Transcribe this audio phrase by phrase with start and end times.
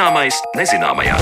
[0.00, 1.16] Zināmais nezināmajā.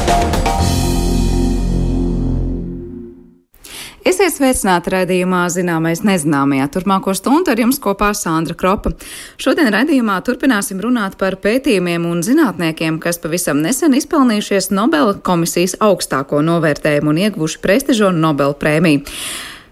[4.07, 6.69] Esiet sveicināti raidījumā Zināmais nezināmajā.
[6.77, 8.95] Turmāko stundu ar jums kopā Sandra Kropa.
[9.35, 16.39] Šodien raidījumā turpināsim runāt par pētījumiem un zinātniekiem, kas pavisam nesen izpelnījušies Nobela komisijas augstāko
[16.47, 19.03] novērtējumu un ieguvuši prestižo Nobela prēmiju.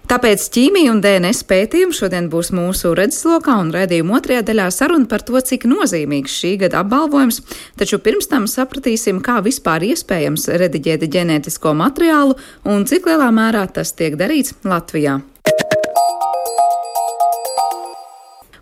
[0.07, 5.25] Tāpēc ķīmija un DNS pētījums šodien būs mūsu redzeslokā un redzējuma otrajā daļā saruna par
[5.27, 7.41] to, cik nozīmīgs šī gada apbalvojums,
[7.75, 13.91] taču pirms tam sapratīsim, kā vispār iespējams rediģēt ģenētisko materiālu un cik lielā mērā tas
[13.99, 15.19] tiek darīts Latvijā.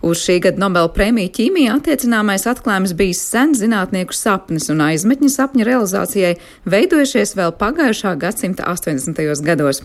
[0.06, 5.66] Uz šī gada Nobela prēmiju ķīmijā attiecināmais atklājums bijis sen zinātnieku sapnis un aizmetņu sapņu
[5.66, 6.36] realizācijai
[6.70, 9.42] veidojušies vēl pagājušā gadsimta 80.
[9.48, 9.80] gados.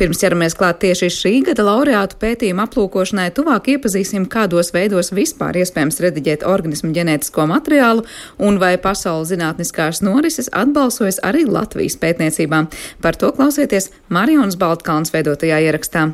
[0.00, 6.00] Pirms ķeramies klāt tieši šī gada laureātu pētījumu aplūkošanai, tuvāk iepazīsim, kādos veidos vispār iespējams
[6.06, 8.06] rediģēt organismu ģenētisko materiālu
[8.40, 12.70] un vai pasaules zinātniskās norises atbalsojas arī Latvijas pētniecībām.
[13.04, 16.06] Par to klausieties Marijonas Baltkalns veidotajā ierakstā.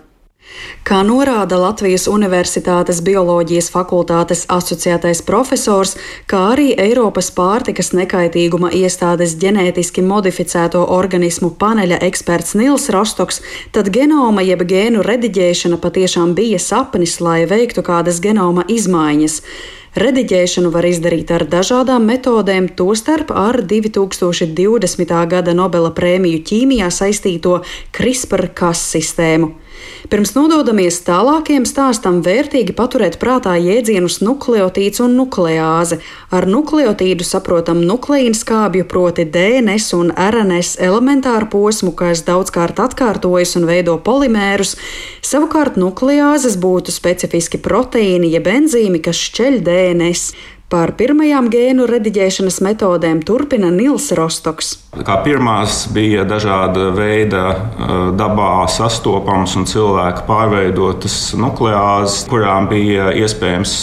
[0.84, 5.94] Kā norāda Latvijas Universitātes bioloģijas fakultātes asociētais profesors,
[6.28, 13.40] kā arī Eiropas pārtikas nekaitīguma iestādes ģenētiski modificēto organismu paneļa eksperts Nils Rostoks,
[13.72, 19.40] tad genoma jeb gēnu rediģēšana patiešām bija sapnis, lai veiktu kādas genoma izmaiņas.
[19.94, 25.18] Rediģēšanu var izdarīt ar dažādām metodēm, tostarp ar 2020.
[25.30, 27.60] gada Nobela prēmiju ķīmijā saistīto
[27.94, 29.54] CRISPR-Cas sistēmu.
[30.04, 35.96] Pirms nododamies tālākiem stāstam, vērtīgi paturēt prātā jēdzienus nukleotīds un nukleāze.
[36.28, 43.64] Ar nukleotīdu saprotam nukleīnu skābju, proti DNS un RNS elementāru posmu, kas daudzkārt atkārtojas un
[43.70, 44.74] veido polimērus.
[45.24, 50.34] Savukārt nukleāzes būtu specifiski proteīni jeb enzīmi, kas šķeļ DNS.
[50.72, 54.70] Par pirmajām gēnu rediģēšanas metodēm turpina Nils Rostoks.
[55.04, 63.74] Kā pirmās bija dažāda veida uh, dabā sastopamas un cilvēka pārveidotas nukleāzes, kurām bija iespējams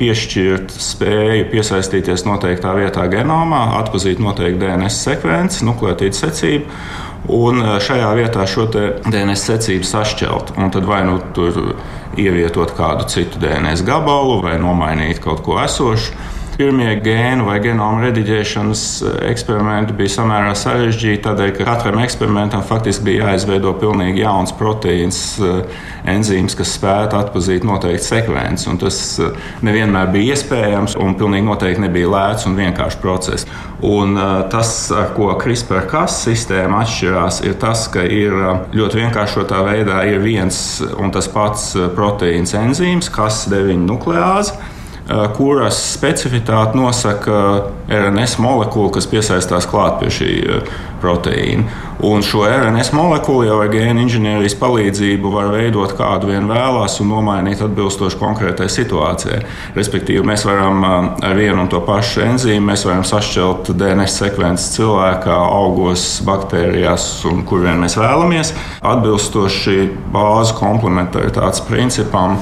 [0.00, 6.80] piešķirt spēju piesaistīties noteiktā vietā genomā, atpazīt noteiktu DNS sekvenci, nukleotīdu secību.
[7.28, 10.54] Un uh, šajā vietā šo DNS secību sašķelt.
[10.56, 11.74] Un tad vai nu tur
[12.18, 16.16] ievietot kādu citu DNS gabalu vai nomainīt kaut ko esošu
[16.60, 23.06] pirmie gēnu vai genoma rediģēšanas eh, eksperimenti bija samērā sarežģīti, tādēļ, ka katram eksperimentam faktiski
[23.06, 25.78] bija jāizveido pilnīgi jauns proteīns, eh,
[26.12, 28.68] enzīms, kas spētu atpazīt noteikti sekvences.
[28.82, 33.48] Tas eh, nevienmēr bija iespējams un pilnīgi noteikti nebija lēts un vienkāršs process.
[33.86, 34.18] Un
[34.52, 38.34] tas, ar ko CRISPR-Cas sistēma atšķirās, ir tas, ka ir
[38.76, 40.58] ļoti vienkāršotā veidā ir viens
[41.00, 44.58] un tas pats proteīns enzīms, kas 9 nukleāzi
[45.36, 47.38] kuras specificitāti nosaka
[47.90, 50.32] RNS molekula, kas piesaistās klāt pie šī
[51.02, 51.88] proteīna.
[52.06, 57.10] Un šo RNS molekulu jau ar gēnu inženierijas palīdzību var veidot kādu vien vēlās un
[57.12, 59.42] nomainīt atbilstoši konkrētai situācijai.
[59.76, 62.76] Respektīvi, mēs varam eh, ar vienu un to pašu enzīmu
[63.10, 72.38] sašķelt DNS sekvences cilvēkā, augos, baktērijās un kur vien mēs vēlamies, atbilstoši bāzu komplementaritātes principam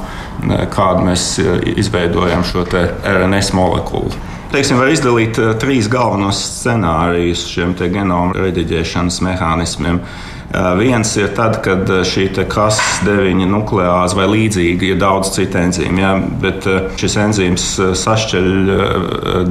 [0.72, 4.12] kādu mēs e, izveidojam šo RNS molekulu.
[4.48, 9.98] Teiksim, var izdalīt uh, trīs galvenos scenārijus šiem genoma rediģēšanas mehānismiem.
[10.00, 16.14] Uh, viens ir tad, kad šī KAS9 nukleāze vai līdzīga ir daudz citu enzīmu, ja,
[16.41, 16.64] bet
[16.97, 17.69] šis enzīms
[18.00, 18.48] sašķeļ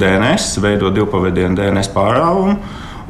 [0.02, 2.58] DNS, veido divpavadienu DNS pārāvumu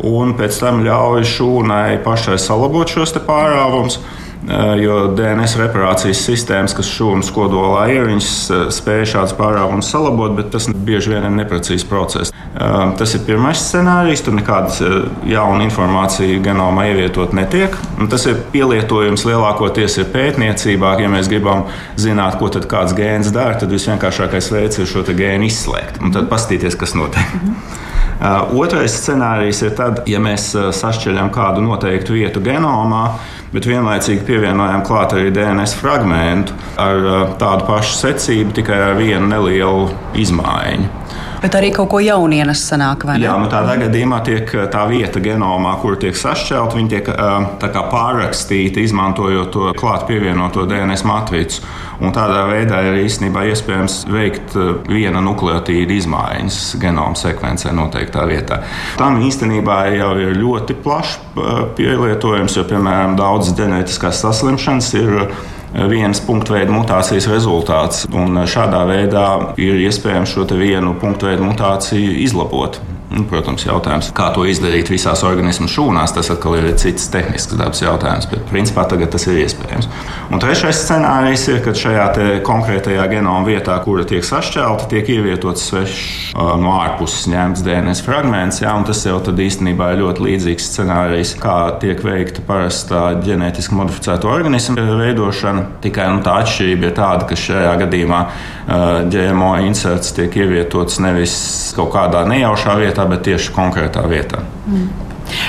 [0.06, 3.98] un pēc tam ļauj šūnai pašai salabot šos pārāvumus.
[4.47, 10.37] Eh, jo DNS reparācijas sistēmas, kas šūnas kodolā ir, viņas eh, spēj šādus pārāvumus salabot,
[10.37, 12.31] bet tas bieži vien ir neprecīzs process.
[12.31, 14.78] Eh, tas ir pirmais scenārijs, tur nekādas
[15.27, 17.74] jauna informācija genomā ievietot netiek.
[18.13, 20.95] Tas ir pielietojums lielākoties ir pētniecībā.
[21.03, 21.66] Ja mēs gribam
[21.98, 26.78] zināt, ko kāds gēns dara, tad visvienkāršākais veids ir šo gēnu izslēgt un tad paskatīties,
[26.78, 27.34] kas notiek.
[27.42, 27.60] Mhm.
[28.18, 33.04] Uh, otrais scenārijs ir tad, ja mēs sašķeļam kādu noteiktu vietu genomā,
[33.53, 37.03] bet vienlaicīgi pievienojam klāt arī DNS fragment ar
[37.41, 39.89] tādu pašu secību, tikai ar vienu nelielu
[40.21, 41.08] izmaiņu.
[41.43, 43.27] Bet arī kaut ko jaunu ienes sanāk, vai ne?
[43.29, 47.11] Jā, nu tādā gadījumā tiek tā vieta genomā, kur tiek sašķelta, viņa tiek
[47.63, 51.63] kā, pārrakstīta, izmantojot to klāt pievienoto DNS matricu.
[51.99, 54.55] Un tādā veidā ir īstenībā iespējams veikt
[54.87, 58.61] viena nukleotīda izmaiņas genoma sekvencē noteiktā vietā.
[59.01, 61.19] Tam īstenībā jau ir ļoti plašs
[61.79, 65.15] pielietojums, jo, piemēram, daudzas ģenētiskās saslimšanas ir
[65.74, 68.04] vienas punktveida mutācijas rezultāts.
[68.12, 69.26] Un šādā veidā
[69.60, 72.80] ir iespējams šo vienu punktveida mutāciju izlabot.
[73.09, 77.81] Nu, protams, jautājums, kā to izdarīt visās organismu šūnās, tas atkal ir cits tehnisks dabas
[77.81, 79.89] jautājums, bet principā tagad tas ir iespējams.
[80.28, 82.09] Un trešais scenārijs ir, ka šajā
[82.45, 88.60] konkrētajā genoma vietā, kura tiek sašķelta, tiek ievietots svešs no ārpuses ņemts DNS fragments.
[88.60, 94.84] Jā, tas jau īstenībā ir ļoti līdzīgs scenārijs, kā tiek veikta parastā ģenētiski modificēta organismu
[95.01, 95.65] veidošana.
[95.84, 98.21] Tikai nu, tā atšķirība ir tāda, ka šajā gadījumā
[99.09, 101.34] GMO inserts tiek ievietots nevis
[101.77, 104.42] kaut kādā nejaušā vietā, vietā, bet tieši konkrētā vietā.
[104.66, 104.89] Mm.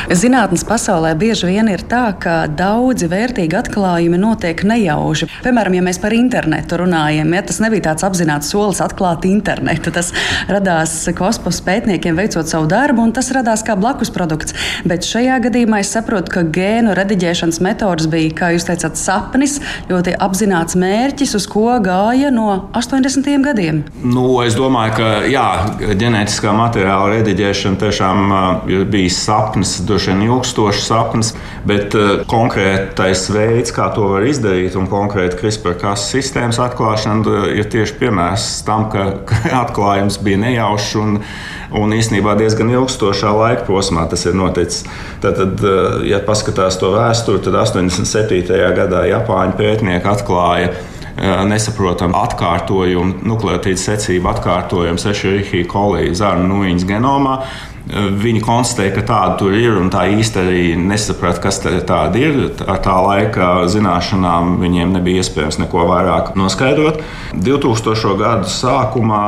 [0.09, 5.27] Zinātnes pasaulē bieži vien ir tā, ka daudzi vērtīgi atklājumi notiek nejauši.
[5.45, 10.11] Piemēram, ja mēs par internetu runājam, ja tas nebija tāds apzināts solis atklāt internetu, tas
[10.49, 14.57] radās kosmosa pētniekiem veicot savu darbu, un tas radās kā blakus produkts.
[14.89, 19.59] Bet šajā gadījumā es saprotu, ka gēnu rediģēšanas metodas bija, kā jūs teicāt, sapnis,
[19.91, 23.29] ļoti apzināts mērķis, uz ko gāja no 80.
[23.45, 23.83] gadiem.
[24.03, 25.47] Nu, es domāju, ka jā,
[26.01, 28.35] ģenētiskā materiāla rediģēšana tiešām
[28.89, 31.33] bija sapnis sapnis, droši vien ilgstošs sapnis,
[31.65, 37.69] bet uh, konkrētais veids, kā to var izdarīt, un konkrēti CRISPR-Cas sistēmas atklāšana, uh, ir
[37.69, 39.21] tieši piemērs tam, ka,
[39.63, 41.19] atklājums bija nejaušs un,
[41.75, 44.85] un īstenībā diezgan ilgstošā laika posmā tas ir noticis.
[45.21, 48.55] Tad, uh, ja paskatās to vēsturi, tad 87.
[48.75, 50.73] gadā Japāņu pētnieki atklāja
[51.49, 57.35] nesaprotamu atkārtojumu, nukleotīdu secību atkārtojumu Sešerihī kolī zarnu nūjiņas genomā.
[57.89, 62.35] Viņi konstatēja, ka tāda tur ir, un tā īsti arī nesaprata, kas tāda ir.
[62.69, 67.01] Ar tā laika zināšanām viņiem nebija iespējams neko vairāk noskaidrot.
[67.33, 68.13] 2000.
[68.19, 69.23] gadu sākumā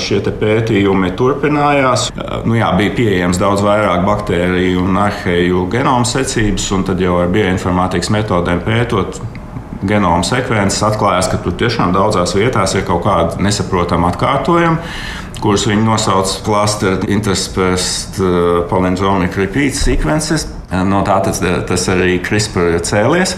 [0.00, 2.10] šie pētījumi turpinājās.
[2.44, 7.32] Nu, jā, bija pieejams daudz vairāk baktēriju un arhēju genoma secības, un tad jau ar
[7.32, 9.22] bioinformātikas metodēm pētot
[9.86, 14.78] genoma sekvences, atklājās, ka tur tiešām daudzās vietās ir kaut kāda nesaprotama atkārtojuma,
[15.42, 20.46] kurus viņi nosauc par cluster interspersed uh, palindromic repeat sequences.
[20.72, 23.34] No tā tas, tas arī CRISPR ir cēlies.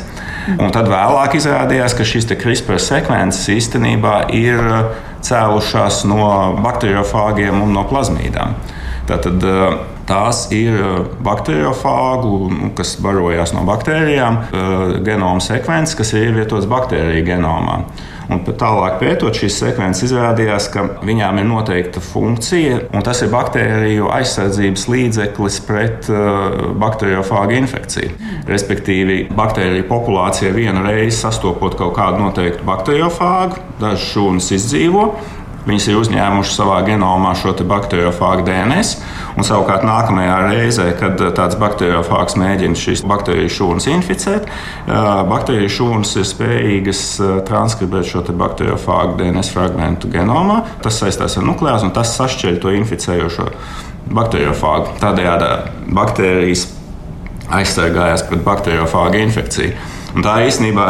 [0.54, 4.60] Un tad vēlāk izrādījās, ka šīs CRISPR sekvences īstenībā ir
[5.24, 6.28] cēlušās no
[6.62, 8.54] bakteriofāgiem un no plazmīdām.
[9.08, 16.12] Tātad, uh, Tās ir uh, bakteriofāgu, nu, kas barojās no baktērijām, uh, genoma sekvences, kas
[16.12, 17.78] ir ievietotas baktēriju genomā.
[18.32, 24.08] Un tālāk pētot šīs sekvences, izrādījās, ka viņām ir noteikta funkcija, un tas ir baktēriju
[24.16, 28.12] aizsardzības līdzeklis pret uh, bakteriofāgu infekciju.
[28.48, 35.08] Respektīvi, baktēriju populācija vienu reizi sastopot kaut kādu noteiktu bakteriofāgu, dažas šūnas izdzīvo.
[35.64, 38.98] Viņas ir uzņēmušas savā genomā šo bakteriofāgu DNS,
[39.38, 45.72] un savukārt nākamajā reizē, kad uh, tāds bakteriofāgs mēģina šīs baktēriju šūnas inficēt, uh, baktēriju
[45.78, 50.60] šūnas ir spējīgas uh, transkribēt šo bakteriofāgu DNS fragmentu genomā.
[50.84, 53.48] Tas saistās ar nukleāzu, un tas sašķeļ to inficējošo
[54.12, 54.98] bakteriofāgu.
[55.00, 55.50] Tādējādi
[55.96, 56.68] baktērijas
[57.54, 59.93] aizsargājās pret bakteriofāgu infekciju.
[60.14, 60.86] Un tā īstenībā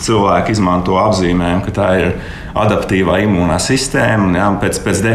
[0.00, 2.14] cilvēki izmanto apzīmējumu, ka tā ir
[2.58, 4.30] adaptīvā imūnā sistēma.
[4.38, 5.12] Jā, pēc, pēc de,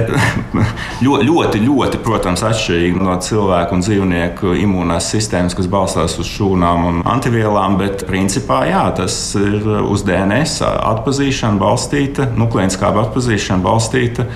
[1.06, 6.88] ļoti, ļoti, ļoti, protams, atšķirīga no cilvēku un dzīvnieku imūnās sistēmas, kas balstās uz šūnām
[6.92, 10.62] un antivielām, bet principā jā, tas ir uz DNS
[10.94, 14.30] atpazīšanu balstīta, nukleinskāba atpazīšana balstīta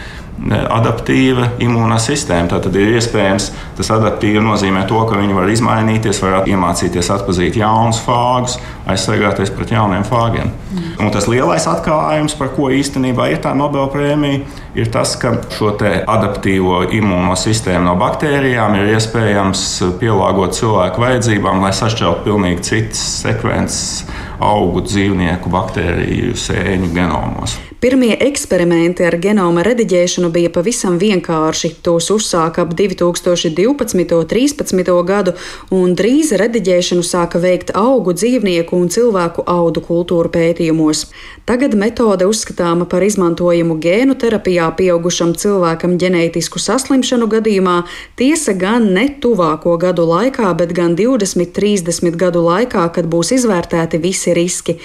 [0.46, 2.60] adaptīva imūnā sistēma.
[2.62, 8.00] Tad ir iespējams, tas adaptīvi nozīmē to, ka viņi var izmainīties, var iemācīties atpazīt jaunus
[8.06, 8.58] fāgus,
[8.90, 10.54] aizsargāties pret jauniem fāgiem.
[10.72, 10.94] Mm.
[11.02, 14.46] Un tas lielais atklājums, par ko īstenībā ir tā Nobelprēmija,
[14.78, 19.64] ir tas, ka šo adaptīvo imūno sistēmu no baktērijām ir iespējams
[20.02, 24.06] pielāgot cilvēku vajadzībām, lai sašķeltu pilnīgi citas sekvences
[24.44, 27.58] augu, dzīvnieku, baktēriju, sēņu genomos.
[27.78, 31.76] Pirmie eksperimenti ar genoma rediģēšanu bija pavisam vienkārši.
[31.86, 33.94] Tos uzsāka ap 2012.
[34.18, 34.96] un 2013.
[35.06, 35.36] gadu,
[35.70, 41.04] un drīz rediģēšanu sāka veikt augu, dzīvnieku un cilvēku audu kultūru pētījumos.
[41.46, 47.82] Tagad metode uzskatāma par izmantojumu gēnu terapijā pieaugušam cilvēkam ģenētisku saslimšanu gadījumā,
[48.20, 54.02] tiesa gan ne tuvāko gadu laikā, bet gan 20, 30 gadu laikā, kad būs izvērtēti
[54.04, 54.78] visi riski.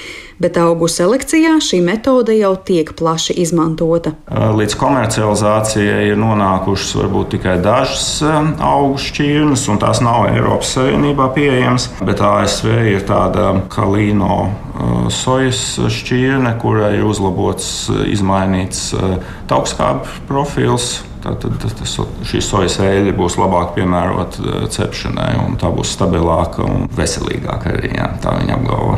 [0.42, 4.16] Bet augu selekcijā šī metode jau tiek plaši izmantota?
[4.30, 11.90] Līdz komercializācijai ir nonākušas varbūt tikai dažas augu šķirnes, un tās nav Eiropas Savienībā pieejamas.
[12.02, 14.50] Bet ASV ir tāda kalīno
[15.12, 17.66] sojas šķirne, kurai ir uzlabots,
[18.10, 18.92] izmainīts
[19.72, 21.11] Sports Profils.
[21.22, 26.64] Tad, tad tas, šī sojas eļļa būs labāk piemērota uh, cepšanai, un tā būs stabilāka
[26.66, 27.92] un veselīgāka arī.
[27.92, 28.96] Jā, tā viņa apgalvo.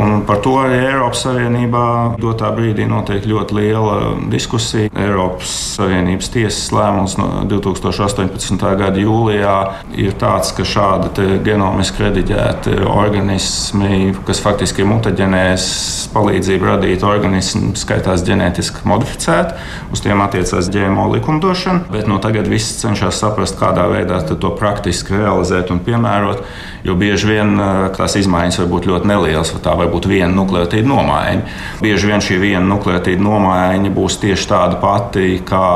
[0.00, 1.84] Un par to arī Eiropas Savienībā
[2.22, 3.96] dotā brīdī notiek ļoti liela
[4.32, 4.90] diskusija.
[4.96, 8.66] Eiropas Savienības tiesas lēmums no 2018.
[8.80, 9.56] gada jūlijā
[9.98, 15.66] ir tāds, ka šādi genomiski rediģēti organismi, kas faktiski ir mutaģenēs
[16.14, 19.56] palīdzību radīt organismu, skaitās ģenētiski modificēti.
[19.92, 25.16] Uz tiem attiecās ģēmo likumdošana, bet no tagad viss cenšas saprast, kādā veidā to praktiski
[25.16, 26.42] realizēt un piemērot.
[26.86, 27.56] Jo bieži vien
[27.96, 31.56] tās izmaiņas var būt ļoti nelielas, vai tā var būt viena nukleotīda nomaiņa.
[31.82, 35.66] Bieži vien šī viena nukleotīda nomaiņa būs tieši tāda pati, kā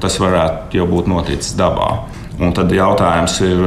[0.00, 1.90] tas varētu jau būt noticis dabā.
[2.40, 3.58] Un tad jautājums ir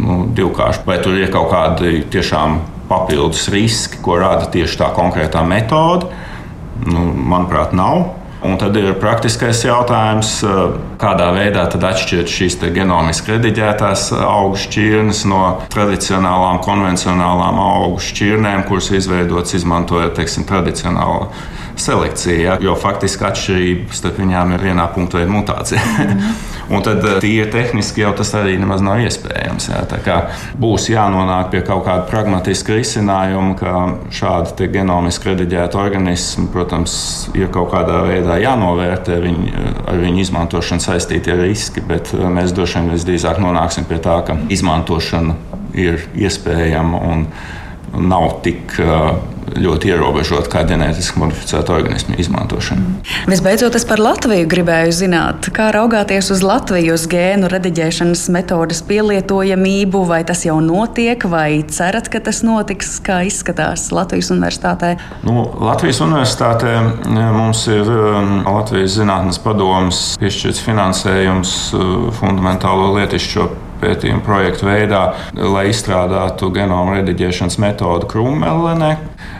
[0.00, 0.84] nu, divkāršs.
[0.88, 6.08] Vai tur ir kaut kādi tiešām papildus riski, ko rada tieši tā konkrētā metode?
[6.84, 8.14] Nu, manuprāt, nav.
[8.44, 10.38] Un tad ir praktiskais jautājums,
[11.04, 15.42] kādā veidā atšķirt šīs genomiski rediģētās augu šķirnes no
[15.74, 21.28] tradicionālām, konvencionālām augu šķirnēm, kuras izveidotas izmantojot teiksim, tradicionālu
[21.76, 22.40] selekciju.
[22.40, 22.56] Ja?
[22.62, 25.82] Jo faktiski atšķirība starp viņām ir vienā punktā veidā mutācija.
[26.72, 29.68] Un tad eh, tīri tehniski jau tas arī nemaz nav iespējams.
[29.68, 30.16] Jā.
[30.60, 33.74] Būs jānonāk pie kaut kāda pragmatiska risinājuma, ka
[34.14, 36.94] šādi genomiski rediģēti organismi, protams,
[37.36, 39.54] ir kaut kādā veidā jānovērtē viņi,
[39.90, 44.38] ar viņu izmantošanu saistītie riski, bet eh, mēs droši vien visdrīzāk nonāksim pie tā, ka
[44.54, 45.36] izmantošana
[45.74, 47.26] ir iespējama un
[47.94, 49.16] nav tik uh,
[49.58, 52.82] ļoti ierobežota kā ģenētiski modificēta organismu izmantošana.
[52.84, 53.30] Mm.
[53.30, 60.22] Visbeidzot, es par Latviju gribēju zināt, kā raugāties uz Latvijas gēnu rediģēšanas metodas pielietojamību, vai
[60.28, 64.94] tas jau notiek, vai cerat, ka tas notiks, kā izskatās Latvijas universitātē?
[65.26, 66.76] Nu, Latvijas universitātē
[67.34, 73.48] mums ir um, Latvijas Zinātnes padomus piešķirts finansējums uh, fundamentālo lietišķo
[73.84, 75.02] pētījumu projektu veidā,
[75.34, 78.92] lai izstrādātu genoma rediģēšanas metodu krūmmelenē.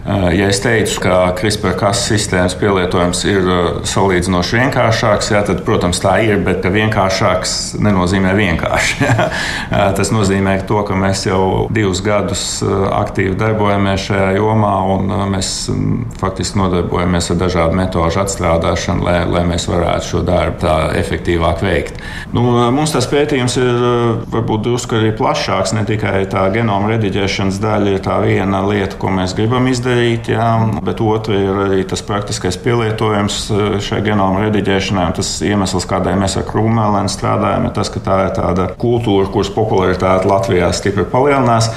[0.04, 5.96] Eh, ja es teicu, ka CRISPR-Cas sistēmas pielietojums ir eh, salīdzinoši vienkāršāks, jā, tad, protams,
[6.02, 8.92] tā ir, bet vienkāršāks nenozīmē vienkārši.
[9.74, 15.48] Eh, tas nozīmē to, ka mēs jau divus gadus aktīvi darbojamies šajā jomā, un mēs
[15.72, 21.64] mm, faktiski nodarbojamies ar dažādu metožu atstrādāšanu, lai, lai mēs varētu šo darbu tā efektīvāk
[21.64, 22.02] veikt.
[22.36, 23.80] Nu, mums tas pētījums ir
[24.34, 25.74] varbūt drusku arī plašāks.
[25.78, 29.73] Ne tikai tā genoma rediģēšanas daļa ir tā viena lieta, ko mēs gribam izdarīt,
[30.30, 30.48] jā,
[30.84, 35.06] bet otra ir arī tas praktiskais pielietojums eh, šai genoma rediģēšanai.
[35.16, 39.50] Tas iemesls, kādēļ mēs ar krūmēlēm strādājam, ir tas, ka tā ir tāda kultūra, kuras
[39.54, 41.70] popularitāte Latvijā stipri palielinās.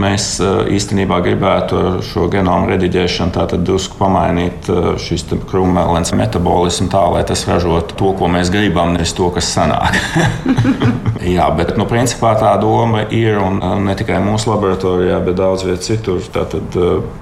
[0.00, 6.90] Mēs eh, īstenībā gribētu ar šo genoma rediģēšanu tātad drusku pamainīt eh, šīs krūmēlēnas metabolismu
[6.92, 9.98] tā, lai tas ražotu to, ko mēs gribam, nevis to, kas sanāk.
[11.34, 15.90] Jā, bet nu, principā tā doma ir un ne tikai mūsu laboratorijā, bet daudz vietā
[15.90, 16.22] citur.
[16.32, 16.76] Tātad,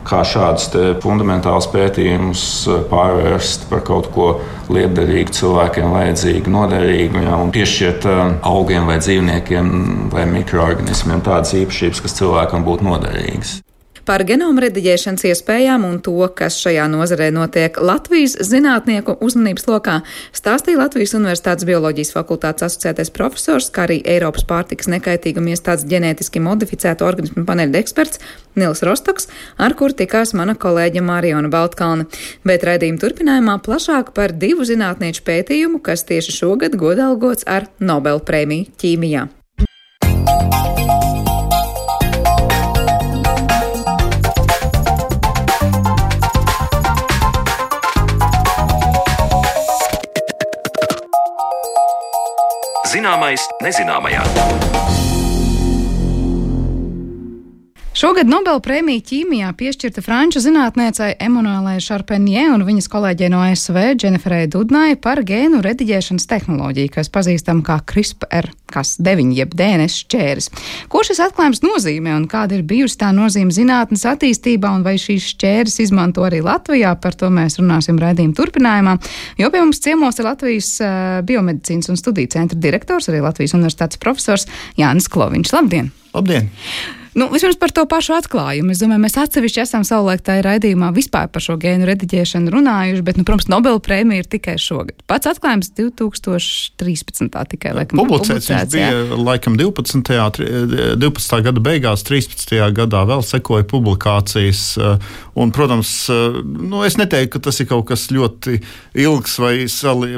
[0.07, 0.71] kā šādus
[1.03, 2.43] fundamentālus pētījumus
[2.91, 4.29] pārvērst par kaut ko
[4.73, 8.09] lietderīgu, cilvēkiem vajadzīgu, noderīgu, ja, un piešķirt
[8.49, 9.73] augiem vai dzīvniekiem
[10.13, 13.59] vai mikroorganismiem tādas īpašības, kas cilvēkam būtu noderīgas.
[14.09, 19.99] Par genoma rediģēšanas iespējām un to, kas šajā nozarē notiek Latvijas zinātnieku uzmanības lokā,
[20.33, 27.05] stāstīja Latvijas Universitātes bioloģijas fakultātes asociētais profesors, kā arī Eiropas pārtikas nekaitīguma iestādes ģenētiski modificēto
[27.05, 28.25] organismu paneļa eksperts
[28.57, 29.29] Nils Rostoks,
[29.61, 32.09] ar kur tikās mana kolēģe Mariona Baltkalne.
[32.49, 38.73] Bet raidījuma turpinājumā plašāk par divu zinātnieču pētījumu, kas tieši šogad godalgots ar Nobel prēmiju
[38.81, 39.29] ķīmijā.
[52.89, 55.08] Zināmais nezināmajā.
[57.99, 64.45] Šogad Nobela prēmija ķīmijā piešķirta franču zinātniecei Emanuēlai Šarpenjē un viņas kolēģei no ASV Dženiferai
[64.53, 70.47] Dudnai par gēnu rediģēšanas tehnoloģiju, kas pazīstam kā CRISPR-Cas9 jeb DNS šķēres.
[70.93, 75.33] Ko šis atklājums nozīmē un kāda ir bijusi tā nozīme zinātnes attīstībā un vai šīs
[75.33, 78.95] šķēres izmanto arī Latvijā, par to mēs runāsim raidījuma turpinājumā,
[79.43, 80.95] jo pie mums ciemos ir Latvijas uh,
[81.27, 84.47] biomedicīnas un studiju centra direktors, arī Latvijas universitātes profesors
[84.79, 85.57] Jānis Kloviņš.
[85.59, 85.91] Labdien!
[86.15, 86.53] Labdien!
[87.19, 88.71] Nu, vispirms par to pašu atklājumu.
[88.71, 93.17] Es domāju, mēs atsevišķi esam savulaik tajā raidījumā vispār par šo gēnu rediģēšanu runājuši, bet,
[93.19, 95.01] nu, protams, Nobela prēmija ir tikai šogad.
[95.11, 97.41] Pats atklājums 2013.
[97.55, 97.99] tikai laikam.
[97.99, 99.19] Publicēts viņš bija jā.
[99.19, 100.45] laikam 12.
[101.03, 101.43] 12.
[101.49, 102.55] gada beigās, 13.
[102.77, 104.63] gadā vēl sekoja publikācijas.
[105.39, 105.91] Un, protams,
[106.45, 108.61] nu, es neteiktu, ka tas ir kaut kas ļoti
[109.03, 109.53] ilgs vai,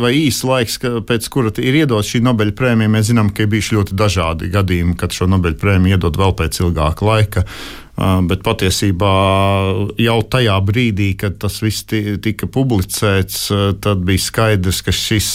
[0.05, 0.77] vai īss laiks,
[1.09, 2.93] pēc kura ir iedot šī Nobela prēmija.
[2.93, 6.61] Mēs zinām, ka ir bijuši ļoti dažādi gadījumi, kad šo Nobela prēmiju iedod vēl pēc
[6.61, 7.45] ilgāka laika.
[7.99, 9.15] Bet patiesībā
[10.01, 13.43] jau tajā brīdī, kad tas viss tika publicēts,
[13.85, 15.29] tad bija skaidrs, ka šis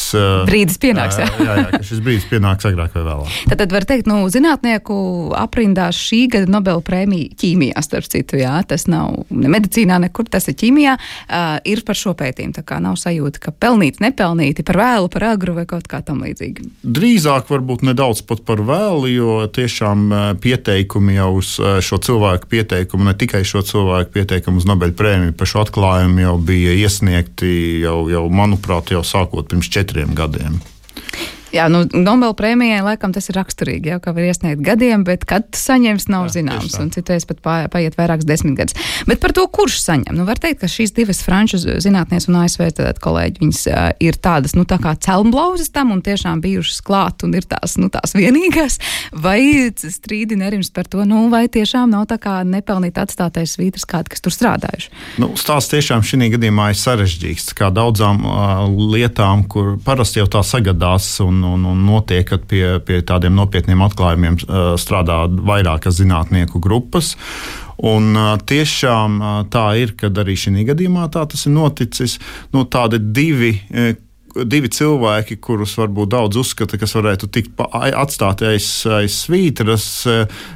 [0.47, 1.19] brīdis pienāks.
[1.21, 3.35] Jā, jā, jā ka šis brīdis pienāks agrāk vai vēlāk.
[3.55, 4.95] Tad, tad var teikt, nu, zinātnieku
[5.37, 10.49] aprindās šī gada Nobela prēmija ķīmijā, starp citu, jā, tas nav ne medicīnā, nekur tas
[10.49, 10.95] ir ķīmijā,
[11.69, 12.55] ir par šo pētījumu.
[12.57, 16.23] Tā kā nav sajūta, ka pelnīti, nepelnīti, par vēlu, par agru vai kaut kā tam
[16.25, 16.67] līdzīgi.
[16.97, 20.07] Drīzāk varbūt nedaudz pat par vēlu, jo tiešām
[20.43, 25.49] pieteikumi jau uz šo cilvēku pieteikumu, ne tikai šo cilvēku pieteikumu uz Nobel prēmiju par
[25.49, 30.61] šo atklājumu jau bija iesniegti jau, jau manuprāt, jau sākot pirms četriem gadiem.
[31.55, 35.47] Jā, nu, Nobela prēmijai laikam tas ir raksturīgi, jau kā var iesniegt gadiem, bet kad
[35.55, 36.75] saņems, nav Jā, zināms.
[36.81, 37.39] Un citreiz pat
[37.71, 38.75] paiet vairākas desmitgadus.
[39.07, 42.65] Bet par to, kurš saņem, nu, var teikt, ka šīs divas franču zinātnēs un ASV
[43.03, 47.37] kolēģi, viņas uh, ir tādas, nu, tā kā celmblauzes tam un tiešām bijušas klāt un
[47.39, 48.79] ir tās, nu, tās vienīgās.
[49.15, 49.39] Vai
[49.71, 54.25] strīdi nerims par to, nu, vai tiešām nav tā kā nepelnīt atstātais svītras kādi, kas
[54.25, 54.91] tur strādājuši?
[55.23, 60.43] Nu, stāsts tiešām šī gadījumā ir sarežģīts, kā daudzām uh, lietām, kur parasti jau tā
[60.43, 61.07] sagadās.
[61.23, 64.39] Un, un, un notiek, ka pie, pie tādiem nopietniem atklājumiem
[64.81, 67.15] strādā vairākas zinātnieku grupas.
[67.75, 68.15] Un,
[68.47, 69.19] tiešām
[69.51, 72.17] tā ir, kad arī šī gadījumā tā tas ir noticis.
[72.55, 73.51] Nu, tādi divi
[74.43, 79.87] divi cilvēki, kurus varbūt daudz uzskata, kas varētu tikt atstāti aiz, aiz svītras.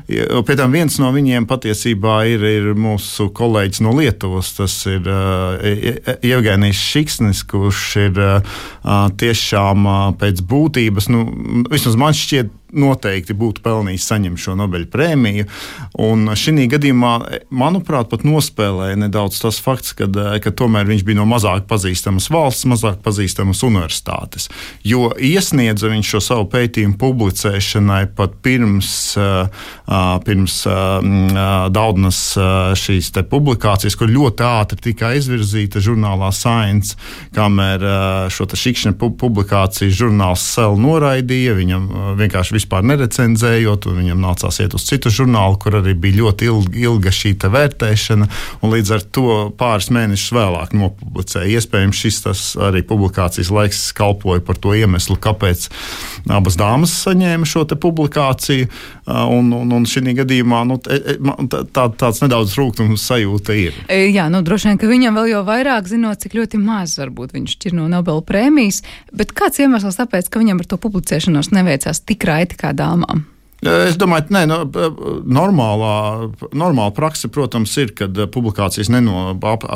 [0.09, 4.51] Pēc tam viens no viņiem patiesībā ir, ir mūsu kolēģis no Lietuvas.
[4.57, 5.07] Tas ir
[6.25, 8.21] Jevgenijs Šiksnis, kurš ir
[9.23, 11.25] tiešām pēc būtības, nu,
[11.71, 15.47] vismaz man šķiet, noteikti būtu pelnījis saņemt šo Nobel prēmiju.
[16.01, 17.13] Un šī gadījumā,
[17.53, 20.07] manuprāt, pat nospēlēja nedaudz tas fakts, ka,
[20.43, 24.49] ka tomēr viņš bija no mazāk pazīstamas valsts, mazāk pazīstamas universitātes.
[24.83, 28.91] Jo iesniedza viņš šo savu pētījumu publicēšanai pat pirms,
[30.25, 30.57] pirms
[31.75, 32.21] daudzas
[32.79, 36.97] šīs publikācijas, kur ļoti ātri tika izvirzīta žurnālā Science,
[37.35, 37.85] kamēr
[38.33, 41.55] šo šikšņa publikāciju žurnāls Cell noraidīja.
[41.57, 46.49] Viņam vienkārši vispār nerecenzējot, un viņam nācās iet uz citu žurnālu, kur arī bija ļoti
[46.83, 48.27] ilga, šī vērtēšana,
[48.61, 51.59] un līdz ar to pāris mēnešus vēlāk nopublicēja.
[51.59, 52.21] Iespējams, šis
[52.69, 55.69] arī publikācijas laiks kalpoja par to iemeslu, kāpēc
[56.29, 58.69] abas dāmas saņēma šo publikāciju,
[59.09, 63.77] un, un, un šī gadījumā nu, e, e, tā, tāds nedaudz rūkums sajūta ir.
[63.87, 67.35] E, jā, nu droši vien, ka viņam vēl jau vairāk zinot, cik ļoti maz varbūt
[67.35, 68.81] viņš ir no Nobela prēmijas,
[69.15, 72.48] bet kāds iemesls tāpēc, ka viņam ar to publicēšanos neveicās tik raiti?
[72.49, 73.25] Raiti kā dāmām?
[73.59, 74.59] Es domāju, ka no,
[75.27, 79.33] normālā, normāla praksa, protams, ir, kad publikācijas neno,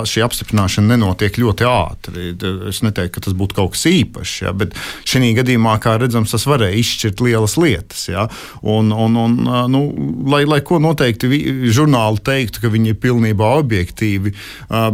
[0.08, 2.30] šī apstiprināšana nenotiek ļoti ātri.
[2.72, 4.78] Es neteiktu, ka tas būtu kaut kas īpašs, ja, bet
[5.10, 8.06] šī gadījumā, kā redzams, tas varēja izšķirt lielas lietas.
[8.08, 8.30] Ja,
[8.62, 9.36] un, un, un,
[9.74, 9.84] nu,
[10.32, 11.28] lai, lai ko noteikti
[11.76, 14.32] žurnāli teiktu, ka viņi ir pilnībā objektīvi,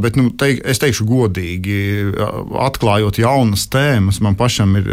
[0.02, 1.78] bet nu, teik, es teikšu godīgi,
[2.66, 4.92] atklājot jaunas tēmas, man pašam ir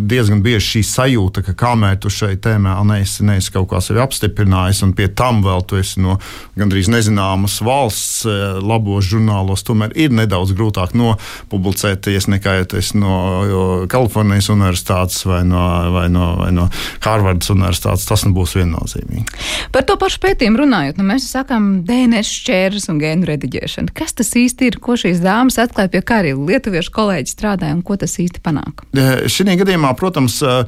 [0.00, 4.00] diezgan bieži šī sajūta, ka kamēr tu šai tēmā ne neesi, neesi kaut kā sevi
[4.02, 6.18] apstiprinājis, un pie tam vēl tu esi no
[6.58, 13.86] gandrīz nezināmas valsts eh, labos žurnālos, tomēr ir nedaudz grūtāk nopublicēties nekā ja esi no
[13.90, 15.62] Kalifornijas universitātes vai no,
[15.92, 16.68] vai no, vai no
[17.02, 18.06] Harvardas universitātes.
[18.08, 19.26] Tas nebūs viennozīmīgi.
[19.74, 23.94] Par to pašu pētījumu runājot, nu mēs sakām DNS šķērs un gēnu rediģēšana.
[23.96, 27.82] Kas tas īsti ir, ko šīs dāmas atklāja, pie kā arī lietuviešu kolēģi strādāja un
[27.86, 28.84] ko tas īsti panāk?
[29.32, 30.64] Šī gadījumā, protams, eh,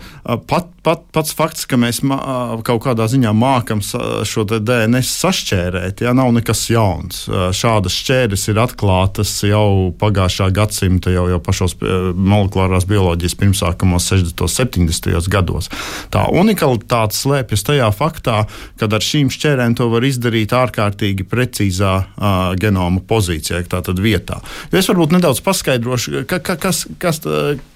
[0.51, 2.03] pat, pat, pats fakts, ka mēs
[2.65, 7.25] kaut kādā ziņā mākam šo DNS sašķērēt, ja nav nekas jauns.
[7.57, 14.45] Šādas šķēres ir atklātas jau pagājušā gadsimta, jau, jau pašos molekulārās bioloģijas pirmsākumos 60.
[14.47, 15.31] un 70.
[15.33, 15.71] gados.
[16.15, 18.45] Tā unikalitāte slēpjas tajā faktā,
[18.81, 24.41] ka ar šīm šķērēm to var izdarīt ārkārtīgi precīzā uh, genoma pozīcijā, tātad vietā.
[24.73, 27.21] Jo es varbūt nedaudz paskaidrošu, ka, ka, kas, kas,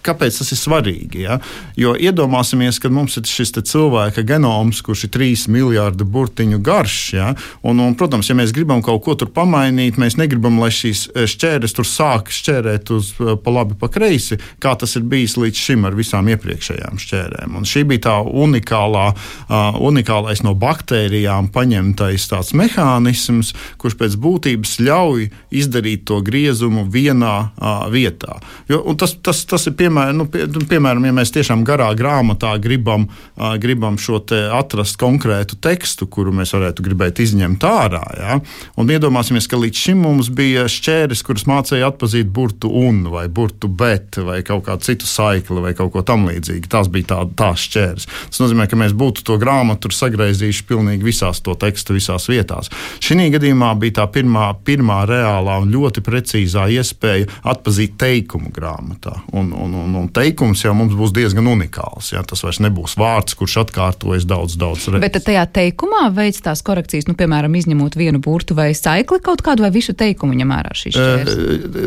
[0.06, 1.24] kāpēc tas ir svarīgi.
[1.26, 1.38] Ja?
[1.78, 4.37] Jo iedomāsimies, ka mums ir šis cilvēka genoms,
[4.84, 6.98] kurš ir 3 miljardi burtiņu garš.
[7.16, 7.32] Ja?
[7.62, 11.74] Un, un, protams, ja mēs gribam kaut ko tur pamainīt, mēs negribam, lai šīs šķēres
[11.76, 15.96] tur sāk šķērēt uz pa labi, pa kreisi, kā tas ir bijis līdz šim ar
[15.98, 17.56] visām iepriekšējām šķērēm.
[17.58, 24.78] Un šī bija tā unikālā, uh, unikālais no baktērijām paņemtais tāds mehānisms, kurš pēc būtības
[24.84, 25.28] ļauj
[25.62, 28.38] izdarīt to griezumu vienā uh, vietā.
[28.70, 33.08] Jo, tas, tas, tas ir piemēram, nu, pie, piemēram, ja mēs tiešām garā grāmatā gribam,
[33.08, 38.02] uh, gribam šo atrast konkrētu tekstu, kuru mēs varētu gribēt izņemt ārā.
[38.18, 38.38] Ja?
[38.78, 43.68] Un iedomāsimies, ka līdz šim mums bija šķēris, kuras mācīja atpazīt burtu un vai burtu
[43.68, 46.70] bet vai kaut kādu citu saikli vai kaut ko tamlīdzīgu.
[46.70, 48.08] Tas bija tā, tās šķērs.
[48.30, 52.72] Tas nozīmē, ka mēs būtu to grāmatu sagraizījuši pilnīgi visās to tekstu, visās vietās.
[53.04, 59.14] Šī gadījumā bija tā pirmā, pirmā reālā un ļoti precīzā iespēja atpazīt teikumu grāmatā.
[59.32, 62.12] Un, un, un, un teikums jau mums būs diezgan unikāls.
[62.14, 62.24] Ja?
[62.26, 65.02] Tas vairs nebūs vārds, kurš atkārtojas daudz, daudz reizes.
[65.04, 69.66] Bet tajā teikumā veids tās korekcijas, nu, piemēram, izņemot vienu burtu vai saikli kaut kādu
[69.66, 71.38] vai visu teikumu ņem ārā šīs šķēres?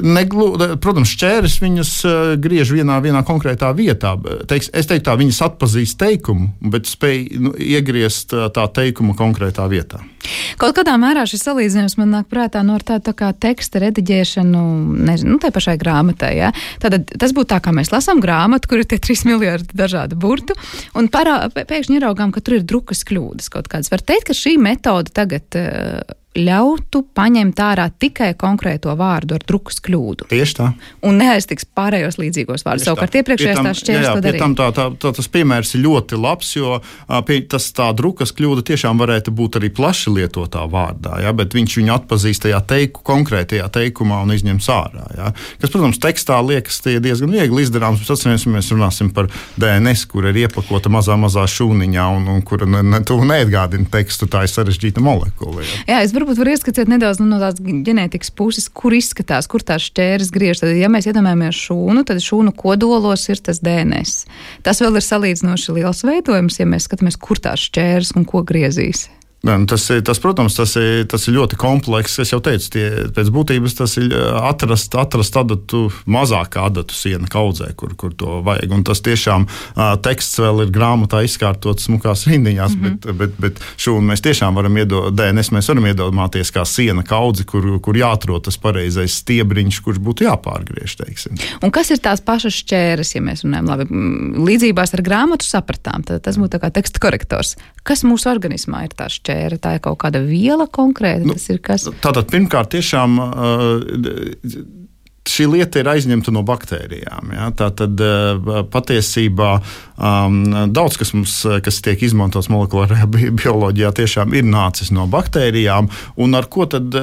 [0.05, 0.47] Neglu,
[0.83, 1.93] protams, šķēres viņas
[2.43, 4.15] griež vienā, vienā konkrētā vietā.
[4.51, 10.03] Teiks, es teiktu, tā viņas atpazīst teikumu, bet spēj nu, iegriezt tā teikuma konkrētā vietā.
[10.61, 14.61] Kaut kādā mērā šis salīdzinājums man nāk prātā no tāda tā kā teksta rediģēšanu,
[15.09, 16.31] nezinu, nu, tai pašai grāmatai.
[16.37, 16.51] Ja?
[16.83, 20.57] Tad tas būtu tā, kā mēs lasām grāmatu, kur ir tie trīs miljardi dažādu burtu,
[20.97, 23.91] un parā, pēkšņi ieraugām, ka tur ir drukas kļūdas kaut kādas.
[23.93, 26.01] Var teikt, ka šī metode tagad uh,
[26.37, 30.29] ļautu paņemt ārā tikai konkrēto vārdu ar drukas kļūdu.
[30.31, 30.67] Tieši tā.
[31.03, 32.87] Un neaiztiks pārējos līdzīgos vārdus.
[32.87, 34.49] Savukārt iepriekšējās tās šķērs to darīja.
[34.55, 36.77] Tā, tā, tā, tas piemērs ir ļoti labs, jo
[37.27, 41.77] pie, tas tā drukas kļūda tiešām varētu būt arī plaši lietotā vārdā, ja, bet viņš
[41.81, 45.07] viņu atpazīst tajā teiku, konkrētajā teikumā un izņems ārā.
[45.17, 45.33] Ja.
[45.59, 48.01] Kas, protams, tekstā liekas diezgan viegli izdarāms.
[48.01, 49.27] Mēs atceramies, mēs runāsim par
[49.59, 54.29] DNS, kur ir iepakota mazā, mazā šūniņā un, un kura ne, ne, neatgādina tekstu.
[54.31, 55.65] Tā ir sarežģīta molekula.
[55.65, 55.81] Ja.
[55.91, 60.31] Jā, varbūt var ieskatīt nedaudz nu, no tādas ģenētikas puses, kur izskatās, kur tās šķēres
[60.33, 60.61] griež.
[60.61, 64.27] Tad, ja mēs iedomājamies šūnu, tad šūnu kodolos ir tas DNS.
[64.65, 69.09] Tas vēl ir salīdzinoši liels veidojums, ja mēs skatāmies, kur tās šķēres un ko griezīs.
[69.41, 72.19] Nu, tas, tas, protams, tas ir, tas ir ļoti komplekss.
[72.21, 77.71] Es jau teicu, tie, pēc būtības tas ir atrast, atrast adatu, mazākā adatu siena kaudzē,
[77.79, 78.75] kur, kur to vajag.
[78.77, 79.47] Un tas tiešām
[80.05, 82.99] teksts vēl ir grāmatā izkārtots smukās rindiņās, mm -hmm.
[83.01, 87.47] bet, bet, bet šūnu mēs tiešām varam iedot, DNS mēs varam iedomāties kā siena kaudzi,
[87.49, 90.97] kur, kur jāatrod tas pareizais stiebriņš, kurš būtu jāpārgriež.
[91.01, 91.41] Teiksim.
[91.65, 93.89] Un kas ir tās pašas šķēres, ja mēs runājam labi,
[94.37, 97.57] līdzībās ar grāmatu sapratām, tad tas būtu kā teksta korektors.
[97.81, 99.30] Kas mūsu organismā ir tās šķēres?
[99.31, 99.59] Šķēra?
[99.61, 101.25] Tā ir kaut kāda viela konkrēta.
[101.27, 103.19] Nu, tātad pirmkārt, tiešām.
[103.19, 104.61] Uh,
[105.29, 107.31] šī lieta ir aizņemta no baktērijām.
[107.35, 107.49] Ja?
[107.57, 108.01] Tā tad
[108.73, 109.51] patiesībā
[110.01, 110.39] um,
[110.73, 115.91] daudz kas mums, kas tiek izmantots molekulārajā bi bioloģijā, tiešām ir nācis no baktērijām.
[116.71, 116.97] Tad,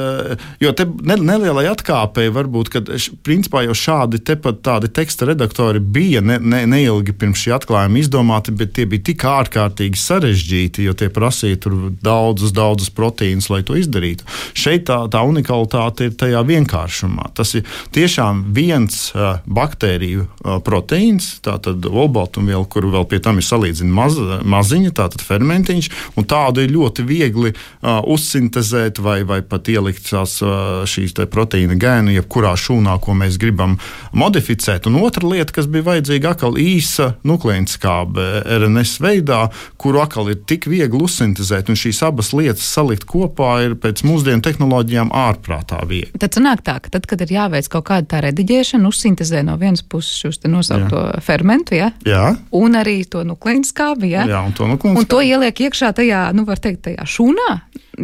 [0.62, 2.83] jo te nelielai atkāpēji varbūt, ka
[3.26, 8.02] principā jau šādi te pat tādi teksta redaktori bija ne, ne, neilgi pirms šī atklājuma
[8.02, 11.70] izdomāti, bet tie bija tik ārkārtīgi sarežģīti, jo tie prasīja
[12.02, 14.26] daudzus, daudzus proteīnus, lai to izdarītu.
[14.59, 17.31] Šeit tā, tā unikalitāte ir tajā vienkāršumā.
[17.38, 23.37] Tas ir tieši tiešām viens uh, baktēriju uh, proteīns, tātad olbaltumviela, kuru vēl pie tam
[23.37, 24.16] ir salīdzināma maz,
[24.49, 30.38] maziņa, tātad fermentiņš, un tādu ir ļoti viegli uh, uzsintezēt vai, vai pat ielikt tās,
[30.40, 33.77] uh, šīs proteīna gēnu, jebkurā šūnā, ko mēs gribam
[34.16, 34.88] modificēt.
[34.88, 39.42] Un otra lieta, kas bija vajadzīga, atkal īsa nukleinskābe RNS veidā,
[39.77, 44.44] kuru atkal ir tik viegli uzsintezēt, un šīs abas lietas salikt kopā ir pēc mūsdienu
[44.49, 46.14] tehnoloģijām ārprātā viegli.
[46.16, 49.56] Tad sanāk tā, ka tad, kad ir jāveic kaut kāda kāda tā rediģēšana uzsintezē no
[49.58, 51.20] vienas puses šos te nosaukto jā.
[51.24, 51.90] fermentu, ja?
[52.06, 52.37] jā.
[52.52, 54.26] un arī to nukleinskābi, ja?
[54.28, 55.02] jā, un to nukleinskābi.
[55.02, 57.50] Un to ieliek iekšā tajā, nu, var teikt, tajā šūnā.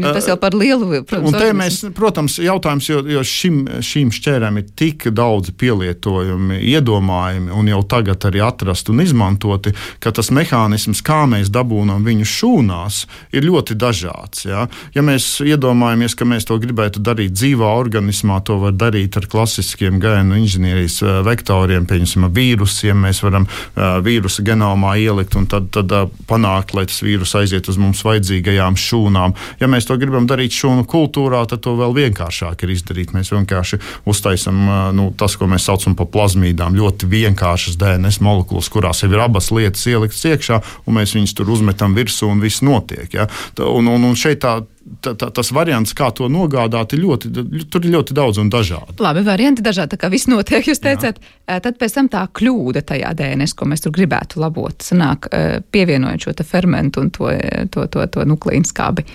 [0.02, 4.68] Tas jau par lielu, protams, un mēs, protams, jautājums, jo, jo šim, šīm šķērēm ir
[4.78, 11.24] tik daudz pielietojumi, iedomājumi un jau tagad arī atrasti un izmantoti, ka tas mehānisms, kā
[11.30, 13.00] mēs dabūnam viņu šūnās,
[13.34, 14.46] ir ļoti dažāds.
[14.48, 19.28] Ja, ja mēs iedomājamies, ka mēs to gribētu darīt dzīvā organismā, to var darīt ar
[19.30, 23.04] klasiskiem gēnu inženierijas vektoriem, piemēram, vīrusiem.
[23.04, 27.68] Mēs varam uh, vīrusa genomā ielikt un tad, tad uh, panākt, lai tas vīrus aiziet
[27.70, 29.34] uz mums vajadzīgajām šūnām.
[29.60, 33.12] Ja mēs mēs to gribam darīt šūnu kultūrā, tad to vēl vienkāršāk ir izdarīt.
[33.14, 34.64] Mēs vienkārši uztaisām
[34.96, 39.50] nu, tas, ko mēs saucam par plazmīdām, ļoti vienkāršas DNS molekulas, kurās jau ir abas
[39.52, 43.12] lietas ieliktas iekšā, un mēs viņus tur uzmetam virsū un viss notiek.
[43.12, 43.28] Ja?
[43.60, 44.62] Un, un, un šeit tā
[45.04, 47.30] tā, tā, tas variants, kā to nogādāt, ir ļoti,
[47.72, 48.96] tur ir ļoti daudz un dažādi.
[49.02, 51.20] Labi, varianti dažādi, tā kā viss notiek, jūs teicāt.
[51.48, 51.60] Jā.
[51.64, 55.30] Tad pēc tam tā kļūda tajā DNS, ko mēs tur gribētu labot, sanāk
[55.74, 57.30] pievienojot šo fermentu un to,
[57.72, 59.06] to, to, to nukleīnu skābi.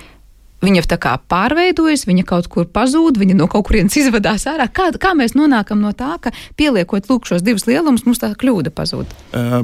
[0.63, 4.67] Viņa tā kā pārveidojas, viņa kaut kur pazūd, viņa no kaut kurienes izvadās ārā.
[4.67, 8.73] Kā, kā mēs nonākam no tā, ka pieliekot lūk šos divus lielumus, mums tā kļūda
[8.75, 9.13] pazūd?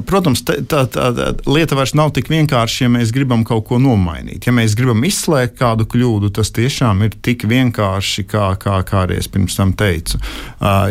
[0.08, 1.10] Protams, tā, tā, tā,
[1.48, 4.48] lieta vairs nav tik vienkārša, ja mēs gribam kaut ko nomainīt.
[4.48, 9.20] Ja mēs gribam izslēgt kādu kļūdu, tas tiešām ir tik vienkārši, kā, kā, kā arī
[9.20, 10.20] es pirms tam teicu.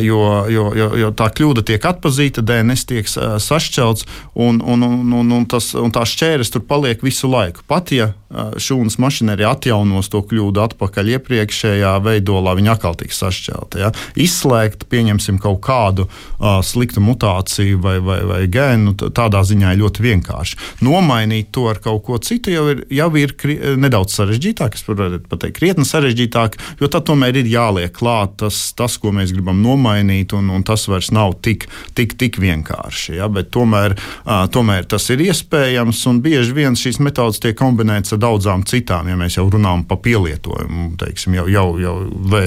[0.06, 5.34] Jo, jo, jo, jo tā kļūda tiek atpazīta, DNS tiek sašķelts, un, un, un, un,
[5.40, 7.66] un, tas, un tā šķēres tur paliek visu laiku.
[7.66, 9.52] Pat ja šūnas mašinērija
[9.96, 13.80] atjaunos to kļūdu atpakaļ iepriekšējā veidolā, viņa atkal tiks sašķelta.
[13.80, 13.92] Ja?
[14.16, 20.04] Izslēgt, pieņemsim kaut kādu uh, sliktu mutāciju vai, vai, vai gēnu, tādā ziņā ir ļoti
[20.04, 20.58] vienkārši.
[20.86, 25.20] Nomainīt to ar kaut ko citu jau ir, jau ir kri, nedaudz sarežģītāk, es varu
[25.30, 30.36] pateikt, krietni sarežģītāk, jo tad tomēr ir jāliek klāt tas, tas ko mēs gribam nomainīt,
[30.36, 33.18] un, un tas vairs nav tik, tik, tik vienkārši.
[33.20, 33.30] Ja?
[33.32, 38.24] Bet tomēr, uh, tomēr tas ir iespējams, un bieži vien šīs metodas tiek kombinētas ar
[38.26, 41.96] daudzām citām, ja mēs jau runājam par pielietojumu, teiksim, jau, jau, jau
[42.32, 42.44] vē,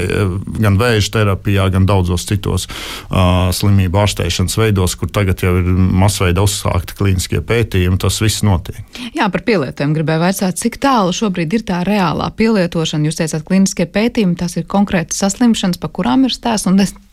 [0.58, 6.44] gan vēža terapijā, gan daudzos citos uh, slimību ārstēšanas veidos, kur tagad jau ir masveida
[6.44, 8.80] uzsākti klīniskie pētījumi, tas viss notiek.
[9.16, 13.08] Jā, par pielietojumu gribēju vaicāt, cik tālu šobrīd ir tā reālā pielietošana.
[13.08, 16.68] Jūs teicāt, klīniskie pētījumi, tas ir konkrēti saslimšanas, pa kurām ir stāsts,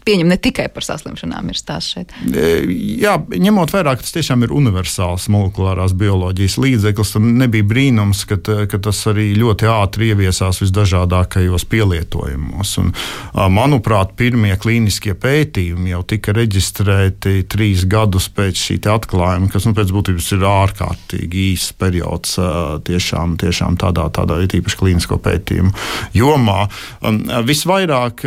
[0.05, 2.13] pieņem ne tikai par saslimšanām, ir stāsts šeit.
[2.29, 2.61] E,
[3.01, 8.37] jā, ņemot vērā, ka tas tiešām ir universāls molekulārās bioloģijas līdzeklis, tad nebija brīnums, ka,
[8.69, 12.75] ka tas arī ļoti ātri ieviesās visdažādākajos pielietojumos.
[12.81, 12.93] Un,
[13.55, 19.91] manuprāt, pirmie klīniskie pētījumi jau tika reģistrēti trīs gadus pēc šī atklājuma, kas nu, pēc
[19.95, 22.35] būtības ir ārkārtīgi īss periods
[22.85, 25.73] tiešām, tiešām tādā, tādā īpaši klīnisko pētījumu
[26.15, 26.67] jomā.
[27.47, 28.25] Visvairāk,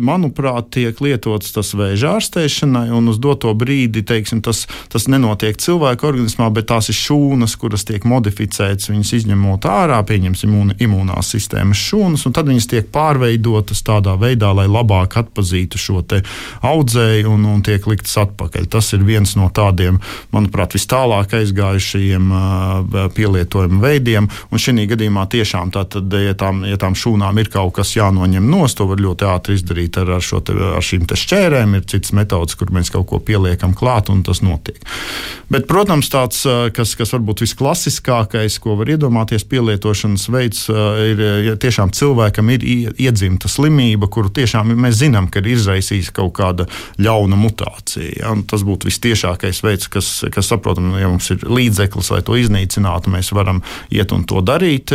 [0.00, 6.08] manuprāt, tiek lietots tas vēža ārstēšanai, un uz doto brīdi teiksim, tas, tas nenotiek cilvēka
[6.08, 12.26] organismā, bet tās ir šūnas, kuras tiek modificētas, viņas izņemot ārā, pieņemsim imūnās sistēmas šūnas,
[12.28, 17.84] un tad viņas tiek pārveidotas tādā veidā, lai labāk atpazītu šo audzēju un, un tiek
[17.86, 18.66] liktas atpakaļ.
[18.72, 20.00] Tas ir viens no tādiem,
[20.34, 22.32] manuprāt, vis tālāk aizgājušajiem
[23.14, 27.94] pielietojuma veidiem, un šī gadījumā tiešām tātad, ja tām, ja tām šūnām ir kaut kas
[27.96, 32.12] jānoņem nost, to var ļoti ātri izdarīt ar, ar šo ar šīm šķērēm, ir citas
[32.16, 34.78] metodas, kur mēs kaut ko pieliekam klāt, un tas notiek.
[35.52, 36.44] Bet, protams, tāds,
[36.76, 43.50] kas, kas varbūt visklasiskākais, ko var iedomāties, pielietošanas veids, ir ja tiešām cilvēkam ir iedzimta
[43.52, 46.68] slimība, kuru tiešām mēs zinām, ka ir izraisījusi kaut kāda
[47.02, 48.10] ļauna mutācija.
[48.22, 48.34] Ja?
[48.48, 53.32] Tas būtu vistiešākais veids, kas, kas saprotam, ja mums ir līdzeklis, lai to iznīcinātu, mēs
[53.36, 54.92] varam iet un to darīt.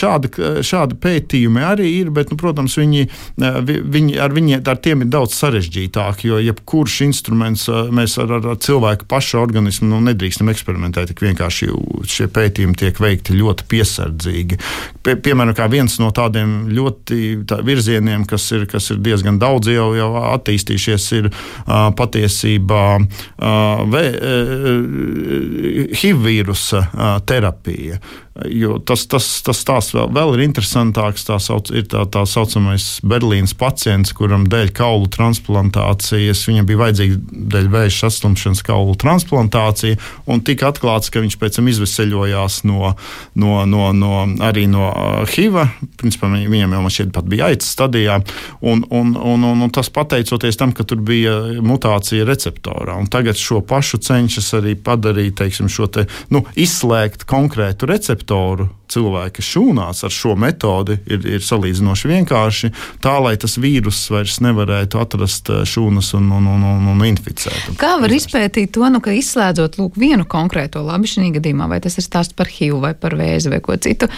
[0.00, 0.32] Šādi,
[0.66, 3.06] šādi pētījumi arī ir, bet, nu, protams, viņi,
[3.38, 8.60] viņi ar, viņi, ar tiem ir daudz sarežģītāk, jo jebkurš instruments mēs ar, ar, ar
[8.62, 11.10] cilvēku pašu organismu nu, nedrīkstam eksperimentēt.
[11.10, 11.70] Tik vienkārši
[12.10, 14.60] šie pētījumi tiek veikti ļoti piesardzīgi.
[15.04, 19.90] Pie, piemēram, viens no tādiem ļoti tā, virzieniem, kas ir, kas ir diezgan daudz jau,
[19.98, 28.00] jau attīstījušies, ir uh, patiesībā uh, vē, uh, HIV vīrusa uh, terapija.
[28.48, 31.24] Jo tas, tas, tas tās vēl, vēl ir interesantāks.
[31.26, 37.18] Tā sauc, ir tā, tā saucamais Berlīnas pacients, kuram dēļ kaulu transplantācijas viņam bija vajadzīga
[37.54, 39.98] dēļ vēža saslimšanas kaulu transplantācija,
[40.46, 42.92] tika atklāts, ka viņš pēc tam izveseļojās no,
[43.34, 44.12] no, no, no,
[44.46, 44.92] arī no
[45.26, 45.58] HIV.
[45.98, 48.20] Principā viņam jau šķiet pat bija aicis stadijā,
[48.62, 51.34] un, un, un, un, un tas pateicoties tam, ka tur bija
[51.66, 52.94] mutācija receptorā.
[52.94, 58.68] Un tagad šo pašu cenšas arī padarīt, teiksim, šo te, nu, izslēgt konkrētu receptoru receptoru
[58.90, 64.98] cilvēka šūnās ar šo metodi ir, ir salīdzinoši vienkārši, tā lai tas vīruss vairs nevarētu
[64.98, 67.76] atrast eh, šūnas un, un, un, un, un inficēt.
[67.78, 71.98] Kā var izpētīt to, nu, ka izslēdzot lūk, vienu konkrēto labi šī gadījumā, vai tas
[71.98, 74.10] ir stāsts par HIV vai par vēzi vai ko citu?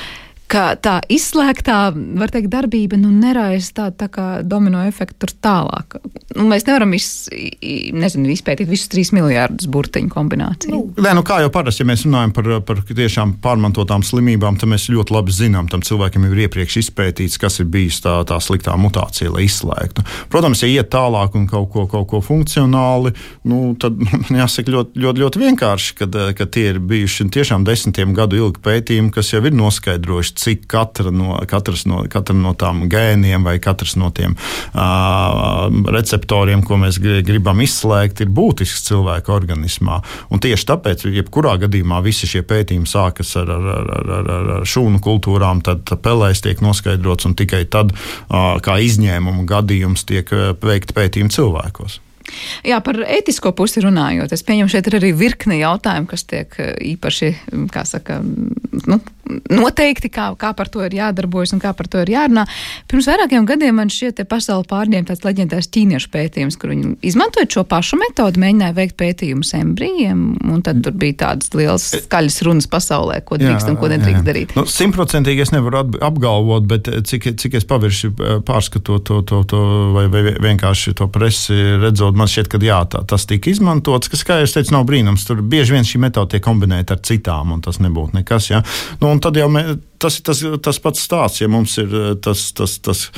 [0.52, 1.78] Ka tā izslēgtā,
[2.20, 5.96] var teikt, darbība nu, neraisa tādu tā kā domino efektu tur tālāk.
[6.36, 7.08] Nu, mēs nevaram iz,
[7.96, 10.72] nezinu, izpētīt visus trīs miljārdus burtiņu kombināciju.
[10.72, 14.72] Nu, nē, nu, kā jau parasti, ja mēs runājam par, par tiešām pārmantotām slimībām, tad
[14.72, 18.76] mēs ļoti labi zinām, tam cilvēkam ir iepriekš izpētīts, kas ir bijis tā, tā sliktā
[18.80, 20.04] mutācija, lai izslēgtu.
[20.32, 23.14] Protams, ja iet tālāk un kaut ko, kaut ko funkcionāli,
[23.48, 24.00] nu, tad
[24.42, 25.98] jāsaka ļoti, ļoti, ļoti vienkārši,
[26.36, 31.12] ka tie ir bijuši tiešām desmitiem gadu ilgi pētījumi, kas jau ir noskaidrojuši cik katra
[31.14, 37.00] no, katras no, katra no tām gēniem vai katrs no tiem uh, receptoriem, ko mēs
[37.02, 40.00] gribam izslēgt, ir būtisks cilvēka organismā.
[40.32, 45.02] Un tieši tāpēc, jebkurā gadījumā, visi šie pētījumi sākas ar, ar, ar, ar, ar šūnu
[45.04, 51.32] kultūrām, tad pelēs tiek noskaidrots, un tikai tad, uh, kā izņēmuma gadījums, tiek veikti pētījumi
[51.32, 52.00] cilvēkos.
[52.66, 56.74] Jā, par ētisko pusi runājot, es pieņemu, šeit ir arī virkne jautājumu, kas tiek eh,
[56.92, 57.32] īpaši,
[57.72, 59.00] kā saka, nu,
[59.52, 62.44] noteikti, kā, kā par to ir jādarbojas un kā par to ir jārunā.
[62.90, 67.56] Pirms vairākiem gadiem man šķiet, ka pasauli pārņēma tāds leģendārs ķīniešu pētījums, kur viņi izmantojot
[67.56, 72.68] šo pašu metodu, mēģināja veikt pētījumus embrijiem, un tad tur bija tādas lielas skaļas runas
[72.72, 74.26] pasaulē, ko drīkst jā, un ko nedrīkst jā.
[74.28, 74.56] darīt.
[74.58, 79.42] Nu, simtprocentīgi es nevaru apgalvot, bet eh, cik, cik es pavirši eh, pārskatot to, to,
[79.48, 79.62] to
[79.96, 84.24] vai, vai vienkārši to presi redzot, man šķiet, ka jā, tā, tas tika izmantots, kas,
[84.26, 85.26] kā jau teicu, nav brīnums.
[85.28, 88.52] Tur bieži vien šī metode tiek kombinēta ar citām, un tas nebūtu nekas.
[88.52, 88.62] Ja?
[89.02, 89.12] Nu,
[90.02, 92.50] tas ir tas, tas pats stāsts, ja mums ir eh, tas.
[92.56, 93.08] tas, tas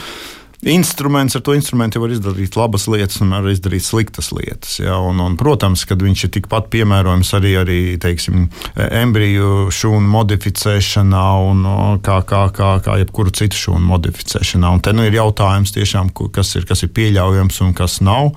[0.65, 4.79] instruments, ar to instrumentu var izdarīt labas lietas un arī izdarīt sliktas lietas.
[4.81, 4.97] Ja?
[5.03, 11.65] Un, un, protams, ka viņš ir tikpat piemērojams arī, arī teiksim, embriju šūnu modificēšanā un
[12.05, 14.73] kā, kā, kā, kā jebkuru citu šūnu modificēšanā.
[14.77, 18.33] Un te nu, ir jautājums, tiešām, kas, ir, kas ir pieļaujams un kas nav.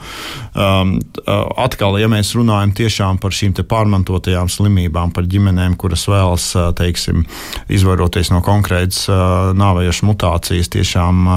[0.58, 0.98] Um,
[1.58, 2.76] atkal, ja mēs runājam
[3.22, 7.24] par šīm pārmantotajām slimībām, par ģimenēm, kuras vēlas teiksim,
[7.74, 9.06] izvairoties no konkrētas
[9.58, 11.28] nāvējošas mutācijas, tiešām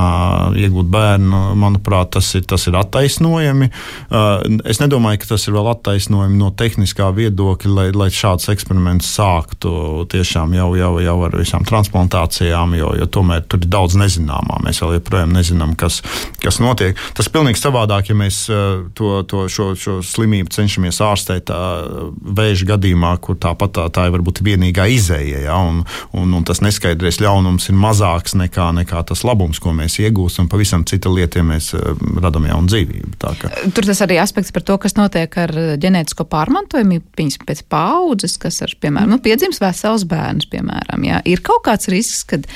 [0.61, 3.71] iegūt iegūt bērnu, manuprāt, tas ir, tas ir attaisnojami.
[4.11, 9.09] Uh, es nedomāju, ka tas ir vēl attaisnojami no tehniskā viedokļa, lai, lai šāds eksperiments
[9.17, 14.61] sāktu tiešām jau, jau, jau ar visām transplantācijām, jo, jo tomēr tur ir daudz nezināmā.
[14.65, 16.01] Mēs vēl joprojām nezinām, kas,
[16.41, 16.99] kas notiek.
[17.15, 22.67] Tas ir pilnīgi savādāk, ja mēs uh, to, to, šo, šo slimību cenšamies ārstēt vēža
[22.75, 25.83] gadījumā, kur tāpat tā, tā ir varbūt vienīgā izēja, ja, un,
[26.17, 30.70] un, un tas neskaidrais ļaunums ir mazāks nekā, nekā tas labums, ko mēs iegūstam pavisam
[30.71, 33.17] pavisam cita lieta, ja mēs eh, radām jaunu dzīvību.
[33.21, 33.51] Ka...
[33.75, 38.75] Tur tas arī aspekts par to, kas notiek ar ģenētisko pārmantojumību pēc paudzes, kas ar,
[38.81, 41.21] piemēram, nu, piedzims vesels bērns, piemēram, jā.
[41.27, 42.47] ir kaut kāds risks, kad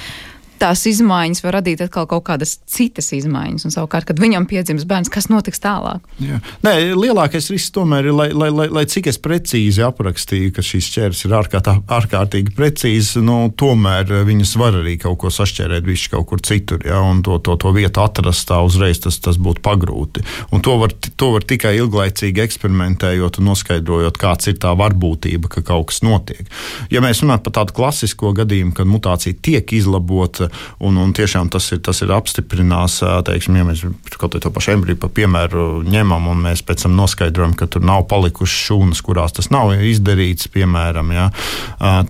[0.61, 3.67] tās izmaiņas var radīt atkal kaut kādas citas izmaiņas.
[3.69, 6.05] Un savukārt, kad viņam piedzims bērns, kas notiks tālāk?
[6.23, 6.41] Jā.
[6.65, 10.91] Nē, lielākais risks tomēr ir, lai, lai, lai, lai cik es precīzi aprakstīju, ka šīs
[10.95, 16.29] ķēdes ir ārkārtā, ārkārtīgi precīzi, nu, tomēr viņas var arī kaut ko sašķērēt višķi kaut
[16.31, 16.83] kur citur.
[16.87, 20.25] Ja, un to, to, to vietu atrast tā uzreiz tas, tas būtu pagrūti.
[20.55, 25.65] Un to var, to var tikai ilglaicīgi eksperimentējot un noskaidrojot, kāds ir tā varbūtība, ka
[25.67, 26.47] kaut kas notiek.
[26.93, 30.51] Ja mēs runājam par tādu klasisko gadījumu, kad mutācija tiek izlabota,
[30.85, 33.85] un, un tiešām tas ir, tas ir apstiprinās, teiksim, ja mēs
[34.21, 38.07] kaut to pašu embriju pa piemēru ņemam, un mēs pēc tam noskaidrojam, ka tur nav
[38.11, 41.29] palikušas šūnas, kurās tas nav izdarīts, piemēram, ja,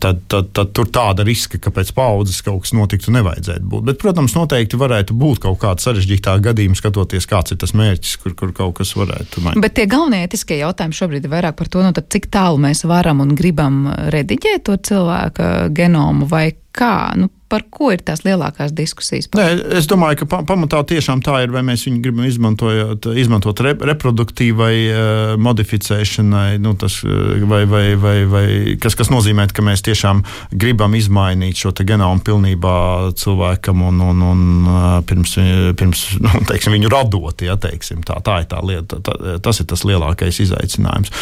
[0.01, 3.87] tad, tad, tad tur tāda riska, ka pēc paudzes kaut kas notiktu, nevajadzētu būt.
[3.91, 8.37] Bet, protams, noteikti varētu būt kaut kāda sarežģītā gadījuma, skatoties, kāds ir tas mērķis, kur,
[8.39, 9.63] kur kaut kas varētu mainīt.
[9.65, 13.23] Bet tie galvenie etiskie jautājumi šobrīd ir vairāk par to, nu, cik tālu mēs varam
[13.25, 19.29] un gribam rediģēt to cilvēka genomu vai kā, nu, par ko ir tās lielākās diskusijas?
[19.37, 19.47] Nē,
[19.79, 23.75] es domāju, ka pa, pamatā tiešām tā ir, vai mēs viņu gribam izmantot, izmantot re,
[23.93, 28.47] reproduktīvai uh, modificēšanai, nu, tas, vai, vai, vai, vai
[28.83, 32.75] kas, kas nozīmē, ka mēs tiešām gribam izmainīt šo genomu pilnībā
[33.21, 35.37] cilvēkam un, un, un uh, pirms,
[35.79, 37.45] pirms nu, teiksim, viņu radot.
[37.45, 41.13] Ja, teiksim, tā, tā ir tā lieta, tā, tas ir tas lielākais izaicinājums.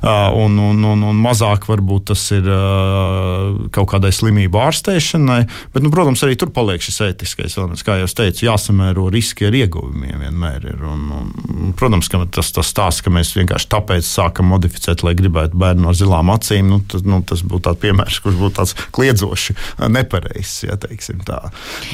[0.00, 5.44] Uh, un, un, un, un mazāk varbūt tas ir uh, kaut kādai slimību ārstē ārstēšanai,
[5.80, 7.84] bet, nu, protams, arī tur paliek šis ētiskais elements.
[7.86, 10.82] Kā jau teicu, jāsamēro riski ar ieguvumiem vienmēr ir.
[10.84, 15.58] Un, un, protams, ka tas, tas stāsts, ka mēs vienkārši tāpēc sākam modificēt, lai gribētu
[15.60, 19.56] bērnu ar zilām acīm, nu, tas, nu, tas būtu tāds piemērs, kurš būtu tāds kliedzoši
[19.90, 20.64] nepareizs.
[20.68, 20.76] Ja,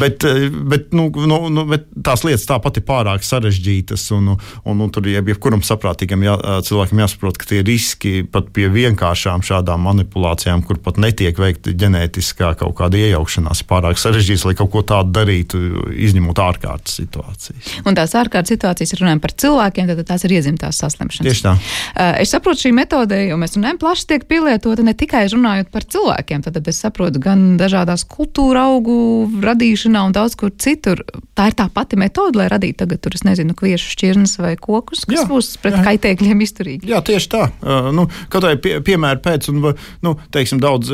[0.01, 0.27] bet,
[0.73, 5.07] bet, nu, nu, nu, bet tās lietas tāpat ir pārāk sarežģītas, un, un, un tur
[5.11, 11.01] jebkuram saprātīgam jā, cilvēkam jāsaprot, ka tie riski pat pie vienkāršām šādām manipulācijām, kur pat
[11.03, 15.61] netiek veikta ģenētiskā kaut kāda iejaukšanās pārāk sarežģīta, lai kaut ko tādu darītu,
[16.07, 17.73] izņemot ārkārtas situācijas.
[17.87, 21.27] Un tās ārkārtas situācijas, ja runājam par cilvēkiem, tad tās ir iedzimtās saslimšanas.
[21.27, 21.55] Tieši tā.
[21.57, 25.87] Uh, es saprotu, šī metode, jo mēs runājam, plaši tiek pielietota ne tikai runājot par
[25.97, 28.99] cilvēkiem, tad, es saprotu gan dažādās kultūra augu
[29.43, 31.03] radīšanā un daudz kur citur.
[31.37, 35.05] Tā ir tā pati metode, lai radītu tagad, tur, es nezinu, kviešu šķirnes vai kokus,
[35.09, 35.85] kas jā, būs pret jā.
[35.91, 36.93] kaitēkļiem izturīgi.
[36.93, 37.49] Jā, tieši tā.
[37.61, 39.73] Uh, nu, kaut vai pie, piemēra pēc, un,
[40.07, 40.93] nu, teiksim, daudz,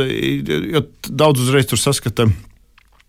[1.09, 2.31] daudz uzreiz tur saskata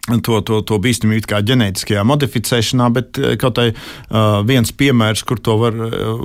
[0.04, 5.40] to, to, to bīstamību kā ģenētiskajā modificēšanā, bet eh, kaut kā uh, viens piemērs, kur
[5.40, 6.24] to var uh,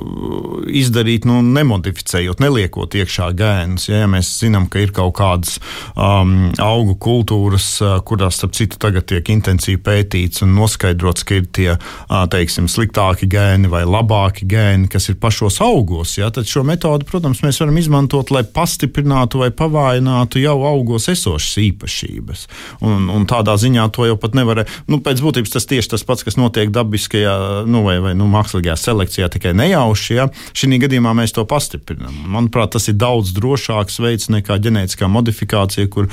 [0.67, 3.87] izdarīt, nu, nemodificējot, neliekot iekšā gēnus.
[3.87, 5.61] Ja, ja mēs zinām, ka ir kaut kādas
[5.95, 11.47] um, augu kultūras, uh, kurās, starp citu, tagad tiek intensīvi pētīts un noskaidrots, ka ir
[11.55, 16.65] tie, uh, teiksim, sliktāki gēni vai labāki gēni, kas ir pašos augos, ja, tad šo
[16.67, 22.45] metodi, protams, mēs varam izmantot, lai pastiprinātu vai pavājinātu jau augos esošas īpašības.
[22.83, 24.65] Un, un tādā ziņā ziņā to jau pat nevar.
[24.89, 28.75] Nu, pēc būtības tas tieši tas pats, kas notiek dabiskajā nu, vai, vai nu, mākslīgajā
[28.79, 30.17] selekcijā, tikai nejauši.
[30.17, 30.27] Ja?
[30.57, 32.15] Šī gadījumā mēs to pastiprinām.
[32.33, 36.09] Manuprāt, tas ir daudz drošāks veids nekā ģenētiskā modifikācija, kur,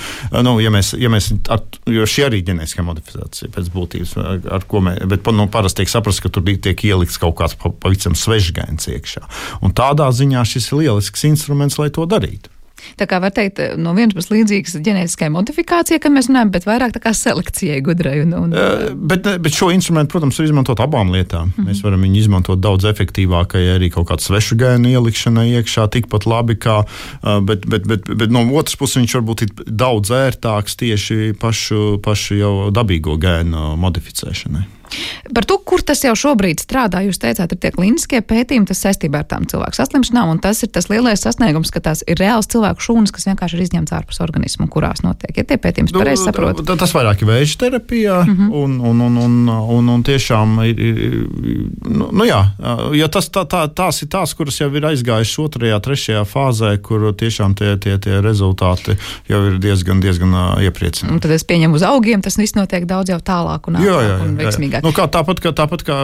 [0.46, 4.16] nu, ja mēs, ja mēs ar, jo šī arī ir ģenētiskā modifikācija pēc būtības,
[4.56, 8.16] ar ko mēs, bet nu, parasti tiek saprast, ka tur tiek ielikts kaut kāds pavisam
[8.18, 9.24] svežgains iekšā.
[9.66, 12.55] Un tādā ziņā šis ir lielisks instruments, lai to darītu.
[13.00, 16.94] Tā kā var teikt, no vienas puses līdzīgas ģenētiskai modifikācijai, kad mēs runājam, bet vairāk
[16.94, 18.20] tā kā selekcijai gudrai.
[18.24, 18.54] Un, un...
[18.54, 21.50] Uh, bet, bet šo instrumentu, protams, var izmantot abām lietām.
[21.50, 21.70] Mm -hmm.
[21.70, 26.26] Mēs varam viņu izmantot daudz efektīvāk, ja arī kaut kāda svešu gēnu ielikšana iekšā tikpat
[26.26, 30.76] labi, kā, uh, bet, bet, bet, bet no otras puses viņš var būt daudz ērtāks
[30.76, 34.64] tieši pašu, pašu jau dabīgo gēnu modificēšanai.
[35.34, 39.22] Par to, kur tas jau šobrīd strādā, jūs teicāt, ir tie klīniskie pētījumi, tas saistībā
[39.22, 42.84] ar tām cilvēku saslimšanām, un tas ir tas lielais sasniegums, ka tās ir reāls cilvēku
[42.86, 45.34] šūnas, kas vienkārši ir izņemts ārpus organismu, kurās notiek.
[45.36, 46.62] Ja tie pētījumi nu, pareizi saprot?
[46.66, 48.50] Tas vairāk ir vēža terapijā, mhm.
[48.50, 48.64] -huh.
[48.64, 50.82] un, un, un, un, un, un tiešām ir,
[51.86, 52.40] nu, nu jā,
[52.96, 57.08] ja tas, tā, tā, tās ir tās, kuras jau ir aizgājušas otrajā, trešajā fāzē, kur
[57.12, 58.96] tiešām tie, tie, tie rezultāti
[59.28, 60.34] jau ir diezgan, diezgan
[60.66, 61.20] iepriecinoši.
[61.22, 64.85] Tad es pieņemu uz augiem, tas viss notiek daudz jau tālāk un, jā, un veiksmīgāk.
[64.86, 65.94] Nu, kā, tāpat, kā, tāpat kā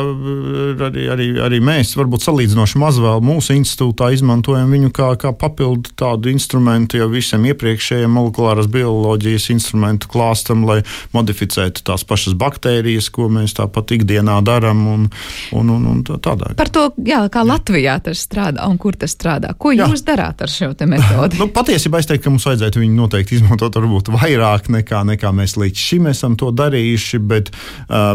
[0.89, 5.93] arī, arī, arī mēs, varbūt salīdzinoši maz vēl mūsu institūtā izmantojam viņu kā, kā papildu
[5.99, 10.81] tādu instrumentu jau visam iepriekšējiem molekulāras bioloģijas instrumentu klāstam, lai
[11.15, 14.83] modificētu tās pašas baktērijas, ko mēs tāpat ikdienā darām.
[14.93, 15.07] Un,
[15.55, 16.51] un, un, un tādā.
[16.59, 19.55] Par to, jā, kā Latvijā tas strādā un kur tas strādā.
[19.55, 19.87] Ko jā.
[19.87, 21.39] jūs darāt ar šo metodi?
[21.43, 25.55] nu, patiesībā es teiktu, ka mums vajadzētu viņu noteikti izmantot varbūt vairāk nekā, nekā mēs
[25.61, 27.55] līdz šim esam to darījuši, bet,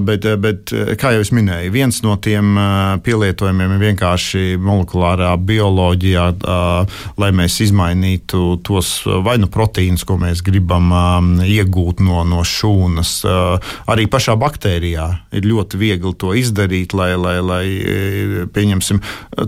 [0.03, 4.43] bet, bet bet, eh, kā jau es minēju, viens no tiem eh, pielietojumiem ir vienkārši
[4.61, 8.91] molekulārā bioloģijā, eh, lai mēs izmainītu tos
[9.25, 10.89] vai nu proteīnus, ko mēs gribam
[11.43, 13.11] iegūt no, no šūnas.
[13.89, 17.65] Arī pašā baktērijā ir ļoti viegli to izdarīt, lai, lai, lai
[18.53, 19.01] pieņemsim,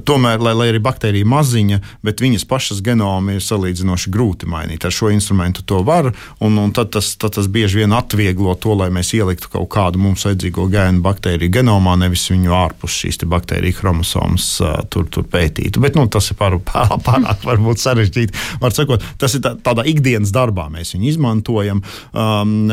[0.07, 4.85] tomēr, lai, lai arī baktērija maziņa, bet viņas pašas genomi ir salīdzinoši grūti mainīt.
[4.85, 6.11] Ar šo instrumentu to var,
[6.43, 10.01] un, un tad, tas, tad tas bieži vien atvieglo to, lai mēs ieliktu kaut kādu
[10.01, 14.47] mums vajadzīgo gēnu gēnu baktēriju genomā, nevis viņu ārpus šīs baktēriju chromosomas
[14.89, 15.81] tur, tur pētītu.
[15.81, 18.33] Bet nu, tas ir pār, pār, pārāk varbūt sarežģīti.
[18.61, 21.83] Var sakot, tas ir tā, tādā ikdienas darbā mēs viņu izmantojam.
[22.13, 22.71] Um,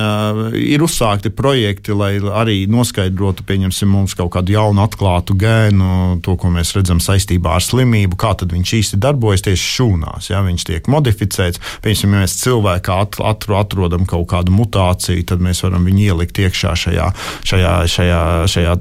[0.57, 6.51] ir uzsākti projekti, lai arī noskaidrotu, pieņemsim, mums kaut kādu jaunu atklātu gēnu, to, ko
[6.55, 10.31] mēs redzam saistībā ar slimību, kā tad viņš īsti darbojas tieši šūnās.
[10.33, 10.43] Ja?
[10.47, 11.62] Viņš tiek modificēts.
[11.85, 16.75] Piemēram, ja mēs cilvēkā atru, atrodam kaut kādu mutāciju, tad mēs varam viņu ielikt iekšā
[16.87, 17.07] šajā,
[17.47, 18.06] šajā, šajā,
[18.51, 18.75] šajā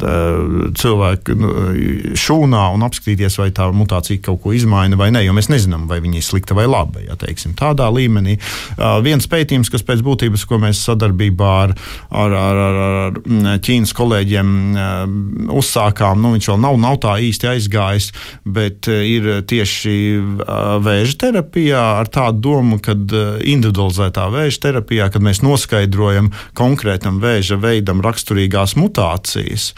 [0.79, 1.51] cilvēku nu,
[2.19, 6.01] šūnā un apskatīties, vai tā mutācija kaut ko izmaina vai nē, jo mēs nezinām, vai
[6.03, 7.03] viņa ir slikta vai laba.
[7.05, 8.37] Ja, teiksim, tādā līmenī
[9.05, 11.75] viens pētījums, kas pēc būtības, ko mēs sadarbībā ar,
[12.09, 14.49] ar, ar, ar, ar Ķīnas kolēģiem
[15.55, 18.11] uzsākām, nu, viņš vēl nav, nav tā īsti aizgājis,
[18.45, 19.95] bet ir tieši
[20.85, 28.03] vēža terapijā ar tādu domu, ka individualizētā vēža terapijā, kad mēs noskaidrojam konkrētam vēža veidam
[28.05, 29.73] raksturīgās mutācijas, mutācijas.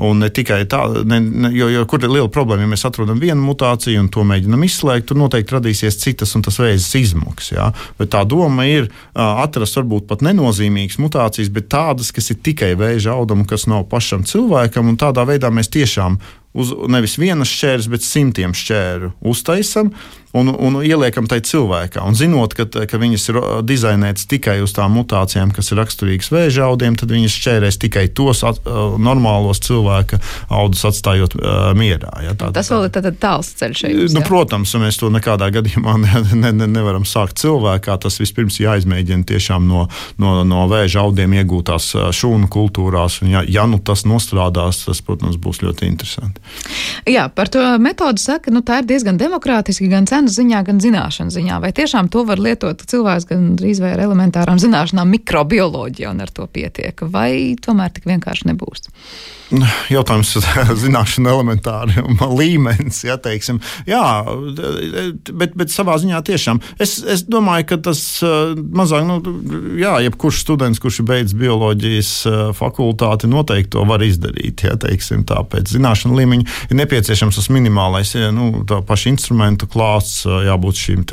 [0.00, 3.20] Un ne tikai tā, ne, ne, jo, jo kur ir liela problēma, ja mēs atrodam
[3.20, 7.52] vienu mutāciju un to mēģinam izslēgt, tad noteikti radīsies citas un tas vēzis izmuks.
[7.52, 7.70] Ja?
[7.98, 13.12] Bet tā doma ir atrast varbūt pat nenozīmīgas mutācijas, bet tādas, kas ir tikai vēža
[13.12, 16.16] auduma, kas nav pašam cilvēkam, un tādā veidā mēs tiešām
[16.56, 19.92] uz nevis vienas šķērs, bet simtiem šķēru uztaisam
[20.32, 22.02] un, un ieliekam tai cilvēkā.
[22.06, 26.68] Un zinot, ka, ka viņas ir dizainētas tikai uz tām mutācijām, kas ir raksturīgas vēža
[26.70, 30.20] audiem, tad viņas šķērēs tikai tos at, uh, normālos cilvēka
[30.54, 32.12] audus, atstājot uh, mierā.
[32.24, 33.84] Ja, tā, Tas vēl ir tāls ceļš.
[33.90, 37.98] Jums, nu, protams, mēs to nekādā gadījumā ne, ne, ne, nevaram sākt cilvēkā.
[38.00, 39.86] Tas vispirms jāizmēģina tiešām no,
[40.22, 43.20] no, no vēža audiem iegūtās šūnu kultūrās.
[43.24, 46.42] Un, ja, ja nu tas nostrādās, tas, protams, būs ļoti interesanti.
[47.10, 50.80] Jā, par to metodu saka, nu, tā ir diezgan demokrātiski gan cena gan ziņā, gan
[50.82, 51.58] zināšanu ziņā.
[51.64, 56.32] Vai tiešām to var lietot cilvēks gan drīz vai ar elementārām zināšanām mikrobioloģijā un ar
[56.34, 58.90] to pietiek, vai tomēr tik vienkārši nebūs?
[59.90, 60.30] Jautājums
[60.84, 62.04] zināšanu elementāri
[62.40, 63.58] līmenis, ja teiksim.
[63.88, 64.22] Jā,
[65.30, 66.60] bet, bet savā ziņā tiešām.
[66.80, 68.02] Es, es domāju, ka tas
[68.54, 69.18] mazāk, nu,
[69.80, 72.12] jā, jebkurš students, kurš ir beidzis bioloģijas
[72.58, 74.64] fakultāti, noteikti to var izdarīt.
[74.66, 79.68] Ja, teiksim, tā pēc zināšanu līmeņa ir nepieciešams tas minimālais, ja, nu, tā paša instrumentu
[79.70, 81.06] klāsts, jābūt šīm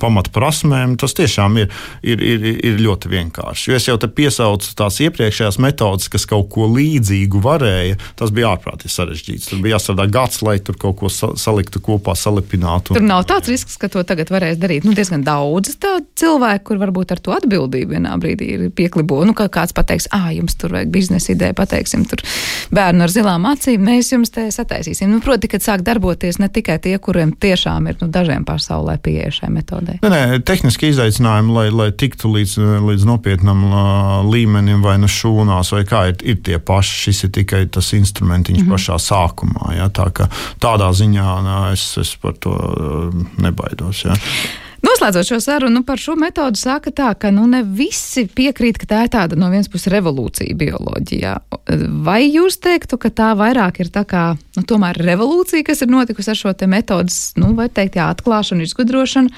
[0.00, 0.96] pamatprasmēm.
[1.00, 1.72] Tas tiešām ir,
[2.02, 3.70] ir, ir, ir ļoti vienkārši.
[3.70, 8.00] Jo es jau te piesaucu tās iepriekšējās metodes, kas kaut ko līdzīgu varēja varēja.
[8.18, 9.48] Tas bija ārprātīgi sarežģīts.
[9.50, 12.94] Tur bija jāstrādā gads, lai tur kaut ko saliktu kopā, salipinātu.
[12.94, 14.84] Tur nav tāds risks, ka to tagad varēs darīt.
[14.84, 15.76] Nu, diezgan daudz
[16.18, 19.22] cilvēku, kur varbūt ar to atbildību vienā brīdī ir pieklibo.
[19.26, 22.22] Nu, kā kāds pateiks, ah, jums tur vajag biznesa ideja, pateiksim, tur
[22.74, 25.10] bērnu ar zilām acīm, mēs jums te sataisīsim.
[25.10, 29.32] Nu, proti, kad sāk darboties ne tikai tie, kuriem tiešām ir nu, dažiem pasaulē pieeja
[29.40, 29.98] šai metodei.
[30.02, 33.84] Nē, nē, tehniski izaicinājumi, lai, lai tiktu līdz, līdz nopietnam uh,
[34.28, 36.94] līmenim vai nu šūnās, vai kā ir, ir tie paši.
[37.04, 38.74] Šis ir tikai tas instrumentiņš mm -hmm.
[38.74, 39.76] pašā sākumā.
[39.76, 39.88] Ja?
[39.88, 40.10] Tā
[40.60, 42.54] tādā ziņā nā, es, es par to
[43.38, 44.04] nebaidos.
[44.04, 44.14] Ja?
[44.84, 49.02] Noslēdzot šo sarunu par šo metodu, saka tā, ka nu, ne visi piekrīt, ka tā
[49.06, 51.34] ir tāda no vienas puses revolūcija bioloģijā.
[52.04, 54.24] Vai jūs teiktu, ka tā vairāk ir tā kā
[54.58, 54.64] nu,
[55.08, 59.32] revolūcija, kas ir notikusi ar šo metodas, nu, vai teikt, jā, atklāšanu, izgudrošanu?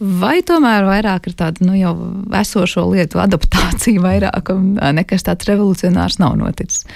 [0.00, 1.92] Vai tomēr vairāk ir tāda nu, jau
[2.38, 4.48] esošo lietu adaptācija, vairāk
[4.96, 6.86] nekas tāds revolucionārs nav noticis?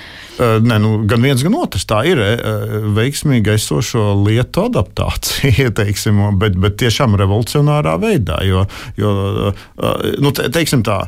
[0.41, 1.85] Nē, nu, gan viens, gan otrs.
[1.91, 2.23] Tā ir
[2.97, 8.39] veiksmīga esošo lietu adaptācija, teiksim, bet, bet tiešām revolucionārā veidā.
[8.49, 8.65] Jo,
[8.97, 9.13] jo
[10.25, 11.03] nu, teiksim tā,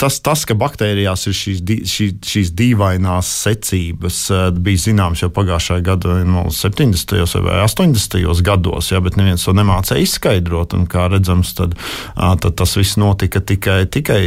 [0.00, 4.24] tas, tas, ka baktērijās ir šīs, šī, šīs dīvainās secības,
[4.58, 7.14] bija zināms jau pagājušā gada no 70.
[7.46, 8.42] vai 80.
[8.42, 10.74] gados, ja, bet neviens to nemācīja izskaidrot.
[10.74, 10.90] Un,
[11.28, 11.74] kā redzams, tad,
[12.16, 14.22] tad tas viss notika tikai, tikai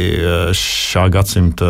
[0.56, 1.66] šā gadsimta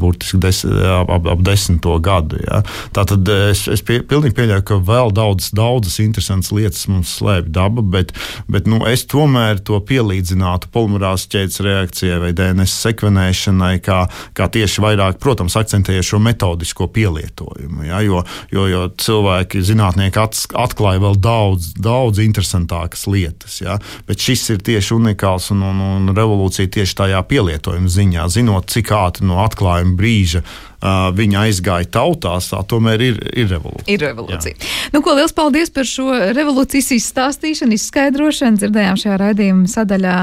[0.00, 2.38] burtiski des, ap, ap desmit desmito gadu.
[2.46, 2.62] Ja.
[2.94, 7.82] Tātad es, es pie, pilnīgi pieļauju, ka vēl daudz, daudzas interesantas lietas mums slēpj daba,
[7.82, 8.12] bet,
[8.48, 14.04] bet nu, es tomēr to pielīdzinātu polimerāzes ķēdes reakcijai vai DNS sekvenēšanai, kā,
[14.36, 17.86] kā tieši vairāk, protams, akcentēja šo metodisko pielietojumu.
[17.88, 18.22] Ja, jo,
[18.52, 20.22] jo, jo cilvēki, zinātnieki
[20.56, 26.14] atklāja vēl daudz, daudz interesantākas lietas, ja, bet šis ir tieši unikāls un, un, un
[26.16, 30.42] revolūcija tieši tajā pielietojuma ziņā, zinot, cik ātri no atklājuma brīža
[31.16, 33.88] viņa aizgāja tautās, tā tomēr ir, ir revolūcija.
[33.92, 34.56] Ir revolūcija.
[34.56, 34.90] Jā.
[34.94, 38.60] Nu, ko liels paldies par šo revolūcijas izstāstīšanu, izskaidrošanu.
[38.60, 40.16] Dzirdējām šajā raidījuma sadaļā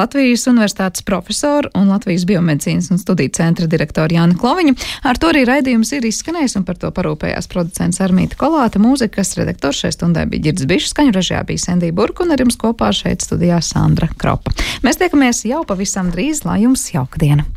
[0.00, 4.76] Latvijas Universitātes profesoru un Latvijas biomedicīnas un studiju centra direktoru Jānu Kloviņu.
[5.06, 9.84] Ar to arī raidījums ir izskanējis un par to parūpējās producents Armīta Kolāta, mūzikas redaktors
[9.84, 13.24] šai stundai bija Girds Bišs, skaņu režijā bija Sendija Burka un ar jums kopā šeit
[13.26, 14.54] studijā Sandra Kropa.
[14.86, 17.50] Mēs tiekamies jau pavisam drīz, lai jums jauka diena!